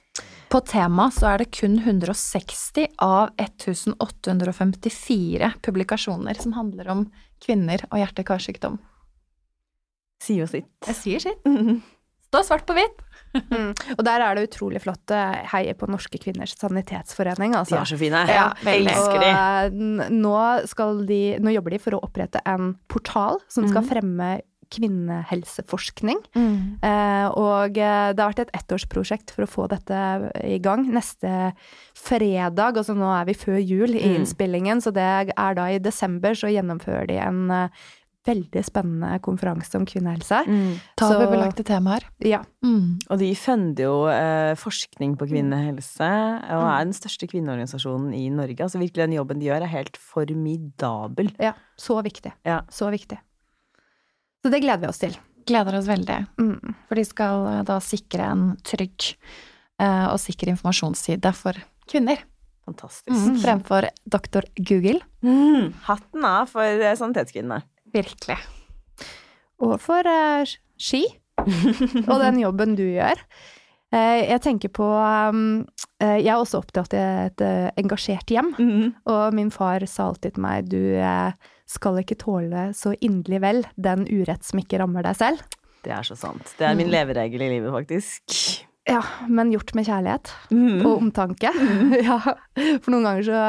[0.52, 7.06] På tema så er det kun 160 av 1854 publikasjoner som handler om
[7.42, 8.76] kvinner og hjerte-karsykdom.
[10.22, 10.68] Sier jo sitt.
[10.90, 11.48] Jeg sier sitt.
[12.28, 13.00] Står svart på hvitt.
[13.52, 13.72] Mm.
[13.98, 15.12] Og der er det utrolig flott
[15.54, 17.78] Heier på Norske kvinners sanitetsforening, De altså.
[17.80, 18.26] er så fine.
[18.28, 19.32] Ja, jeg Elsker de.
[19.32, 20.36] eh, nå,
[21.08, 23.90] de, nå jobber de for å opprette en portal som skal Mhm.
[23.90, 24.32] fremme
[24.72, 26.20] kvinnehelseforskning.
[26.36, 29.98] Eh, og eh, det har vært et ettårsprosjekt for å få dette
[30.48, 30.86] i gang.
[30.96, 31.52] Neste
[31.98, 34.22] fredag, altså nå er vi før jul i Mm.
[34.22, 37.68] innspillingen, så det er da i desember, så gjennomfører de en eh,
[38.28, 40.44] veldig spennende konferanse om kvinnehelse.
[41.00, 42.04] Tabubelagte temaer.
[42.22, 42.44] Ja.
[42.62, 43.00] Mm.
[43.10, 46.10] Og de funder jo eh, forskning på kvinnehelse,
[46.52, 46.70] og Mm.
[46.76, 48.62] er den største kvinneorganisasjonen i Norge.
[48.62, 51.32] Altså virkelig den jobben de gjør, er helt formidabel.
[51.40, 51.54] ja.
[51.78, 52.32] Så viktig.
[52.46, 52.62] Ja.
[52.70, 53.18] Så viktig.
[54.44, 55.16] Så det gleder vi oss til.
[55.50, 56.20] Gleder oss veldig.
[56.38, 56.76] Mm.
[56.88, 59.16] For de skal eh, da sikre en trygg
[59.82, 61.58] eh, og sikker informasjonsside for
[61.90, 62.22] kvinner.
[62.70, 63.10] Fantastisk.
[63.18, 63.40] Mm.
[63.42, 65.02] Fremfor doktor Google.
[65.26, 65.74] Mm.
[65.88, 67.64] Hatten av for eh, sanitetskvinnene.
[67.96, 68.38] Virkelig.
[69.62, 71.04] Og for uh, ski,
[72.10, 73.20] og den jobben du gjør.
[73.92, 75.66] Uh, jeg tenker på um,
[76.00, 77.44] uh, Jeg er også opptatt av et
[77.82, 78.54] engasjert hjem.
[78.58, 78.88] Mm.
[79.12, 80.80] Og min far sa alltid til meg du
[81.72, 85.46] skal ikke tåle så inderlig vel den urett som ikke rammer deg selv.
[85.82, 86.52] Det er så sant.
[86.60, 88.36] Det er min leveregel i livet, faktisk.
[88.90, 90.82] Ja, men gjort med kjærlighet Mm.
[90.86, 91.52] og omtanke.
[92.08, 92.18] ja,
[92.82, 93.42] for noen ganger så,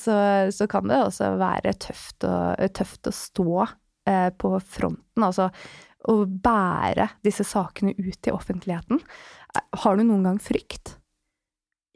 [0.00, 0.16] så,
[0.56, 2.34] så kan det også være tøft å,
[2.74, 3.66] tøft å stå
[4.04, 5.50] på fronten, altså
[6.08, 9.02] å bære disse sakene ut til offentligheten.
[9.82, 10.96] Har du noen gang frykt?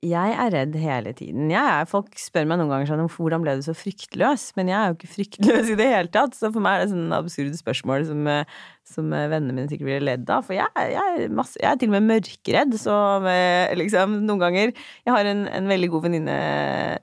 [0.04, 1.48] Jeg er redd hele tiden.
[1.48, 4.50] Er, folk spør meg noen ganger sånn hvordan ble du så fryktløs?
[4.58, 6.92] Men jeg er jo ikke fryktløs i det hele tatt, så for meg er det
[6.92, 10.44] sånn absurde spørsmål som, eh, som eh, vennene mine sikkert blir ledd av.
[10.44, 12.98] For jeg, jeg, er masse, jeg er til og med mørkeredd, så
[13.32, 16.36] eh, liksom noen ganger Jeg har en, en veldig god venninne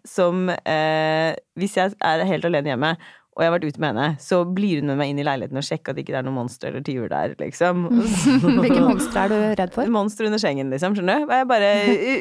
[0.06, 2.94] som eh, Hvis jeg er helt alene hjemme
[3.32, 5.60] og jeg har vært ute med henne, så blir hun med meg inn i leiligheten
[5.62, 7.86] og sjekker at det ikke er noen monster eller tyver der, liksom.
[8.44, 9.92] Hvilke monstre er du redd for?
[9.96, 10.98] Monster under sengen, liksom.
[10.98, 11.32] skjønner du?
[11.32, 11.70] Jeg er bare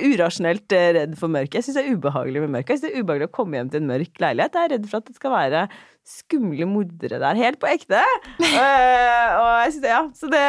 [0.07, 1.59] urasjonelt eh, redd for mørket.
[1.59, 2.77] Jeg syns det er ubehagelig med mørket.
[2.77, 4.61] Jeg synes det er ubehagelig å komme hjem til en mørk leilighet.
[4.61, 5.65] Jeg er redd for at det skal være
[6.07, 7.38] skumle mordere der.
[7.38, 8.01] Helt på ekte.
[8.40, 10.01] Uh, og jeg synes ja.
[10.16, 10.44] Så det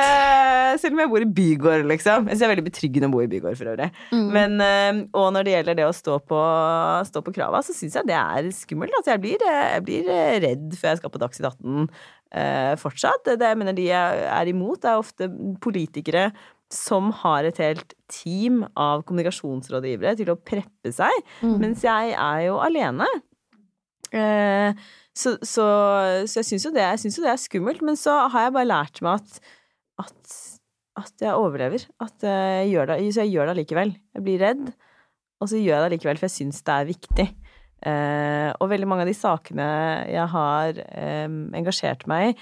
[0.81, 2.29] Selv om jeg bor i bygård, liksom.
[2.29, 3.89] Jeg synes det er veldig betryggende å bo i bygård for øvrig.
[4.13, 4.29] Mm.
[4.37, 6.39] Men, uh, og når det gjelder det å stå på,
[7.11, 8.95] stå på krava, så syns jeg det er skummelt.
[8.99, 10.09] Altså, jeg blir, eh, jeg blir
[10.47, 13.29] redd før jeg skal på Dagsnytt 18 uh, fortsatt.
[13.35, 15.29] Det jeg mener de jeg er imot, er ofte
[15.61, 16.31] politikere
[16.71, 21.11] som har et helt team av kommunikasjonsrådgivere til å preppe seg,
[21.43, 21.57] Mm.
[21.59, 23.07] mens jeg er jo alene.
[24.11, 24.73] Eh,
[25.17, 25.65] så, så,
[26.29, 29.19] så jeg syns jo, jo det er skummelt, men så har jeg bare lært meg
[29.19, 29.51] at,
[30.05, 30.37] at,
[31.03, 31.85] at jeg overlever.
[32.03, 33.93] At jeg gjør det, så jeg gjør det allikevel.
[34.15, 34.65] Jeg blir redd,
[35.41, 37.27] og så gjør jeg det allikevel, for jeg syns det er viktig.
[37.81, 39.69] Eh, og veldig mange av de sakene
[40.05, 42.35] jeg har eh, engasjert meg i,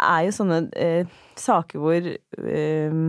[0.00, 3.04] er jo sånne eh, saker hvor eh,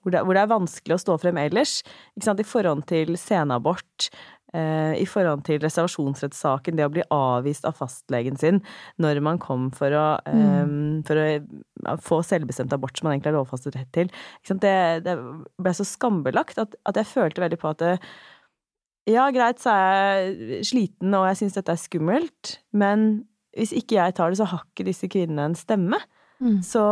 [0.00, 1.80] hvor det, hvor det er vanskelig å stå frem ellers.
[2.16, 8.38] I forhold til seneabort, eh, i forhold til reservasjonsrettssaken, det å bli avvist av fastlegen
[8.40, 8.58] sin
[8.98, 10.72] når man kom for å, eh,
[11.06, 14.10] for å få selvbestemt abort som man egentlig har lovfastet rett til.
[14.50, 14.74] Det,
[15.06, 15.16] det
[15.60, 17.94] ble så skambelagt at, at jeg følte veldig på at det,
[19.08, 23.24] ja, greit, så er jeg sliten og jeg syns dette er skummelt, men
[23.56, 25.98] hvis ikke jeg tar det, så har ikke disse kvinnene en stemme.
[26.40, 26.60] Mm.
[26.64, 26.82] Så,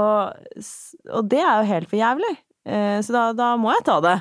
[1.11, 2.35] og det er jo helt for jævlig.
[2.69, 4.17] Eh, Så da, da må jeg ta det.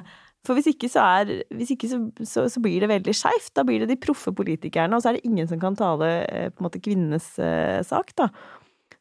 [0.47, 3.51] For hvis ikke, så, er, hvis ikke så, så, så blir det veldig skeivt.
[3.57, 6.47] Da blir det de proffe politikerne, og så er det ingen som kan tale eh,
[6.53, 8.29] på en måte kvinnenes eh, sak, da.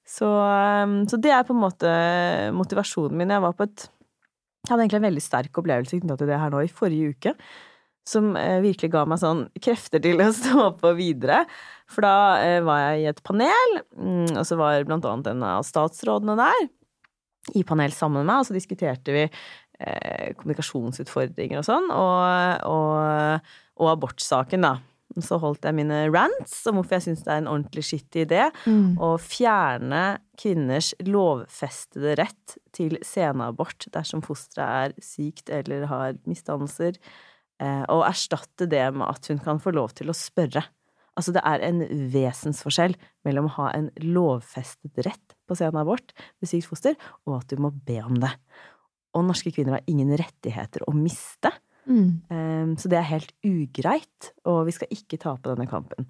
[0.07, 1.93] Så, eh, så det er på en måte
[2.57, 3.35] motivasjonen min.
[3.37, 3.87] Jeg var på et
[4.67, 7.37] Jeg hadde egentlig en veldig sterk opplevelse knytta til det her nå i forrige uke.
[8.07, 11.45] Som eh, virkelig ga meg sånn krefter til å stå på videre.
[11.87, 15.47] For da eh, var jeg i et panel, mm, og så var blant annet en
[15.47, 16.67] av statsrådene der
[17.55, 19.25] i panel sammen med meg, og så diskuterte vi
[19.81, 24.77] eh, kommunikasjonsutfordringer og sånn, og, og, og abortsaken, da.
[25.23, 28.43] Så holdt jeg mine rants om hvorfor jeg syns det er en ordentlig skittig idé
[28.67, 28.99] Mm.
[29.01, 36.99] å fjerne kvinners lovfestede rett til senabort dersom fosteret er sykt eller har misdannelser,
[37.63, 40.67] eh, og erstatte det med at hun kan få lov til å spørre.
[41.17, 41.81] Altså, det er en
[42.13, 46.13] vesensforskjell mellom å ha en lovfestet rett på senabort
[46.43, 48.35] ved sykt foster, og at du må be om det.
[49.17, 51.53] Og norske kvinner har ingen rettigheter å miste.
[51.87, 52.11] Mm.
[52.29, 56.09] Um, så det er helt ugreit, og vi skal ikke tape denne kampen.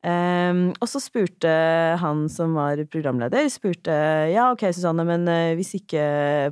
[0.00, 1.50] Um, og så spurte
[2.00, 3.92] han som var programleder, spurte
[4.32, 6.04] ja, ok, Susanne, men uh, hvis ikke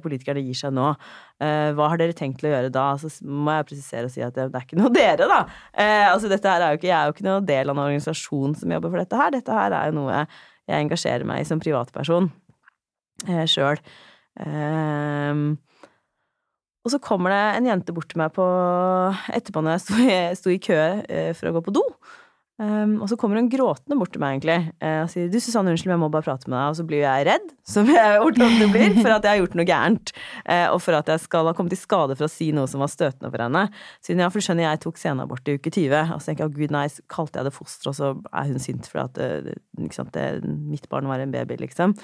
[0.04, 2.90] politikerne gir seg nå, uh, hva har dere tenkt til å gjøre da?
[3.00, 5.40] Så må jeg presisere og si at det, det er ikke noe dere, da.
[5.72, 7.86] Uh, altså dette her er jo ikke, Jeg er jo ikke noen del av en
[7.86, 9.32] organisasjon som jobber for dette her.
[9.38, 10.20] Dette her er jo noe
[10.68, 12.28] jeg engasjerer meg i som privatperson
[13.30, 13.80] uh, sjøl.
[14.44, 15.56] Um,
[16.88, 18.44] og så kommer det en jente bort til meg på,
[19.36, 21.84] etterpå når jeg sto i, sto i kø eh, for å gå på do.
[22.58, 25.70] Um, og så kommer hun gråtende bort til meg egentlig uh, og sier du Susanne,
[25.70, 26.72] unnskyld, jeg må bare prate med deg.
[26.72, 29.66] Og så blir jeg redd, som jeg ofte blir, for at jeg har gjort noe
[29.68, 30.12] gærent.
[30.40, 32.82] Uh, og for at jeg skal ha kommet i skade for å si noe som
[32.82, 33.62] var støtende for henne.
[34.02, 36.56] Siden ja, for skjønner, jeg tok senabort i uke 20, og så tenker jeg å
[36.56, 36.84] gud nei,
[37.14, 39.30] kalte jeg det foster, og så er hun sint for at det,
[40.16, 41.94] det, mitt barn var en baby, liksom.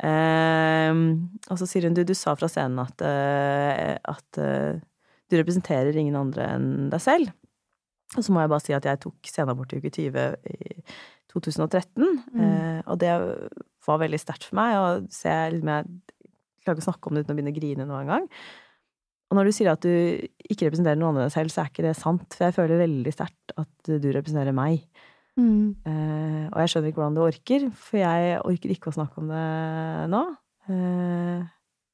[0.00, 1.20] Uh,
[1.52, 6.46] og så sier hun du, du sa fra scenen at, at du representerer ingen andre
[6.56, 7.34] enn deg selv.
[8.18, 10.70] Og så må jeg bare si at jeg tok senabort i uke 20 i
[11.30, 12.40] 2013, mm.
[12.42, 13.12] eh, og det
[13.86, 14.74] var veldig sterkt for meg.
[14.80, 15.86] Og så jeg, jeg
[16.64, 18.26] klarer ikke å snakke om det uten å begynne å grine noen gang.
[19.30, 19.92] Og når du sier at du
[20.50, 22.34] ikke representerer noen andre enn deg selv, så er ikke det sant.
[22.34, 24.82] For jeg føler veldig sterkt at du representerer meg.
[25.40, 25.72] Mm.
[25.88, 29.30] Eh, og jeg skjønner ikke hvordan du orker, for jeg orker ikke å snakke om
[29.32, 29.46] det
[30.12, 30.22] nå.
[30.70, 31.46] Uh,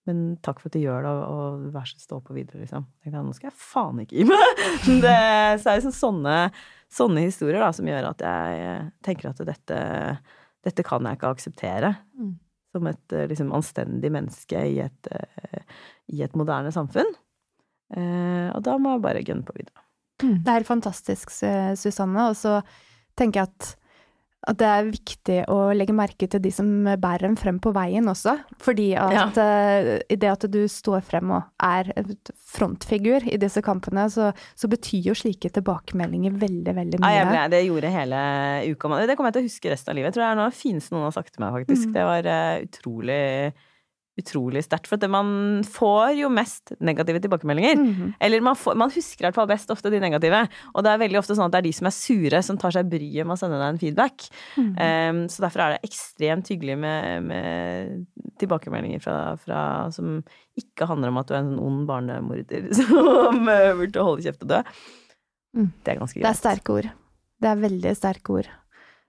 [0.06, 2.84] men takk for at du gjør det, og vær så stå på videre, liksom.
[3.00, 4.64] Jeg tenkte, nå skal jeg faen ikke gi meg!
[5.04, 5.14] Det,
[5.62, 6.34] så er det liksom sånne,
[6.92, 9.78] sånne, historier da, som gjør at jeg tenker at dette,
[10.66, 11.92] dette kan jeg ikke akseptere.
[12.18, 12.34] Mm.
[12.76, 15.10] Som et liksom, anstendig menneske i et,
[16.12, 17.14] i et moderne samfunn.
[17.94, 19.82] Eh, og da må jeg bare gunne på videre.
[20.22, 20.38] Mm.
[20.42, 22.30] Det er helt fantastisk, Susanne.
[22.30, 22.60] Og så
[23.18, 23.74] tenker jeg at
[24.46, 26.68] at det er viktig å legge merke til de som
[27.02, 28.36] bærer en frem på veien også.
[28.62, 29.96] Fordi at ja.
[30.06, 31.90] i det at du står frem og er
[32.54, 37.16] frontfigur i disse kampene, så, så betyr jo slike tilbakemeldinger veldig, veldig mye.
[37.16, 38.20] Ja, ble, det gjorde hele
[38.70, 38.92] uka.
[39.02, 40.12] Det kommer jeg til å huske resten av livet.
[40.12, 41.90] Jeg tror det er noe av det fineste noen har sagt til meg, faktisk.
[41.90, 41.96] Mm.
[41.96, 43.22] Det var uh, utrolig
[44.20, 44.88] utrolig sterkt.
[44.88, 47.76] For at man får jo mest negative tilbakemeldinger.
[47.76, 48.12] Mm -hmm.
[48.20, 50.48] Eller man, får, man, husker i hvert fall best ofte de negative.
[50.74, 52.70] Og det er veldig ofte sånn at det er de som er sure, som tar
[52.70, 54.28] seg bryet med å sende deg en feedback.
[54.56, 55.10] Mm -hmm.
[55.10, 58.06] um, så derfor er det ekstremt hyggelig med, med
[58.38, 60.22] tilbakemeldinger fra, fra, som
[60.56, 64.48] ikke handler om at du er en sånn ond barnemorder som burde holde kjeft og
[64.48, 64.62] dø.
[65.56, 65.72] Mm.
[65.82, 66.24] Det er ganske greit.
[66.24, 66.88] Det er sterke ord.
[67.40, 68.48] Det er veldig sterke ord.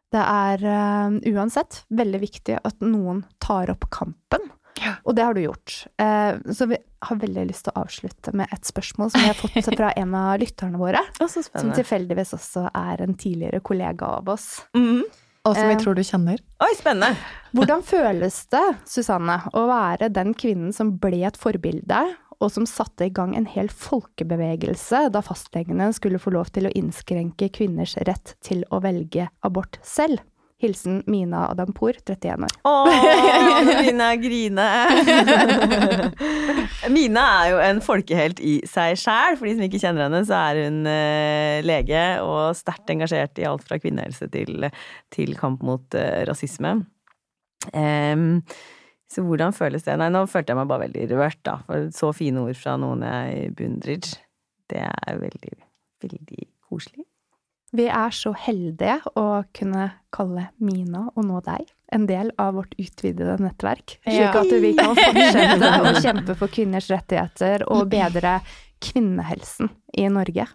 [0.07, 4.39] Det er uh, uansett veldig viktig at noen tar opp kampen
[5.03, 5.75] og det har du gjort.
[6.01, 9.37] Eh, så vi har veldig lyst til å avslutte med et spørsmål som vi har
[9.37, 11.03] fått fra en av lytterne våre.
[11.29, 14.49] som tilfeldigvis også er en tidligere kollega av oss.
[14.77, 15.05] Mm.
[15.47, 16.41] Og som vi eh, tror du kjenner.
[16.63, 17.15] Oi, spennende!
[17.55, 22.01] Hvordan føles det, Susanne, å være den kvinnen som ble et forbilde,
[22.37, 26.73] og som satte i gang en hel folkebevegelse da fastlegene skulle få lov til å
[26.77, 30.21] innskrenke kvinners rett til å velge abort selv?
[30.57, 32.53] Hilsen Mina Adampour, 31 år.
[32.65, 32.71] Å,
[33.85, 34.65] Mina grine!
[36.95, 39.37] Mina er jo en folkehelt i seg sjæl.
[39.37, 43.45] For de som ikke kjenner henne, så er hun uh, lege og sterkt engasjert i
[43.49, 44.65] alt fra kvinnehelse til,
[45.13, 46.73] til kamp mot uh, rasisme.
[47.73, 48.41] Um,
[49.13, 49.95] så hvordan føles det?
[50.01, 51.59] Nei, nå følte jeg meg bare veldig rørt, da.
[51.69, 54.09] For så fine ord fra noen jeg beundrer.
[54.67, 55.53] Det er veldig,
[56.03, 57.06] veldig koselig.
[57.75, 62.77] Vi er så heldige å kunne kalle Mina, og nå deg, en del av vårt
[62.79, 63.97] utvidede nettverk.
[64.07, 68.39] Slik at vi kan fortsette å kjempe for kvinners rettigheter og bedre
[68.83, 70.47] kvinnehelsen i Norge.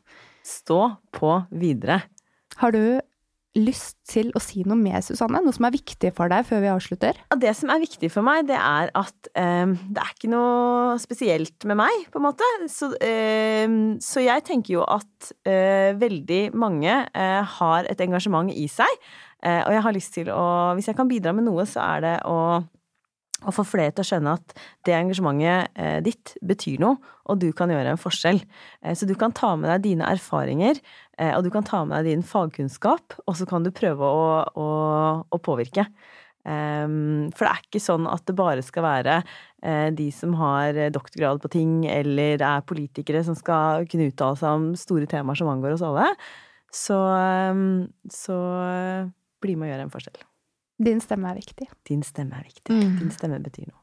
[0.47, 0.81] Stå
[1.13, 2.01] på videre.
[2.63, 2.85] Har du
[3.59, 5.43] lyst til å si noe mer, Susanne?
[5.45, 7.19] Noe som er viktig for deg før vi avslutter?
[7.43, 11.67] Det som er viktig for meg, det er at eh, det er ikke noe spesielt
[11.69, 12.49] med meg, på en måte.
[12.73, 13.67] Så, eh,
[14.03, 19.03] så jeg tenker jo at eh, veldig mange uh, har et engasjement i seg.
[19.43, 20.43] Uh, og jeg har lyst til å
[20.79, 22.37] Hvis jeg kan bidra med noe, så er det å
[23.43, 24.55] og få flere til å skjønne at
[24.87, 26.99] det engasjementet eh, ditt betyr noe,
[27.31, 28.43] og du kan gjøre en forskjell.
[28.83, 30.81] Eh, så du kan ta med deg dine erfaringer,
[31.19, 34.27] eh, og du kan ta med deg din fagkunnskap, og så kan du prøve å,
[34.55, 34.69] å,
[35.27, 35.87] å påvirke.
[36.43, 39.21] Um, for det er ikke sånn at det bare skal være
[39.95, 44.67] de som har doktorgrad på ting, eller er politikere, som skal kunne uttale seg om
[44.75, 46.09] store temaer som angår oss alle.
[46.75, 48.41] Så, um, så
[49.39, 50.23] bli med og gjør en forskjell.
[50.79, 51.69] Din stemme er viktig.
[51.89, 52.75] Din stemme er viktig.
[52.75, 52.99] Mm.
[53.03, 53.81] Din stemme betyr noe.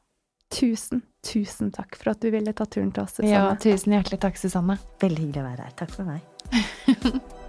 [0.50, 3.30] Tusen, tusen takk for at du ville ta turen til oss, Susanne.
[3.30, 4.80] Ja, tusen hjertelig takk, Susanne.
[5.02, 5.76] Veldig hyggelig å være her.
[5.78, 7.30] Takk for meg.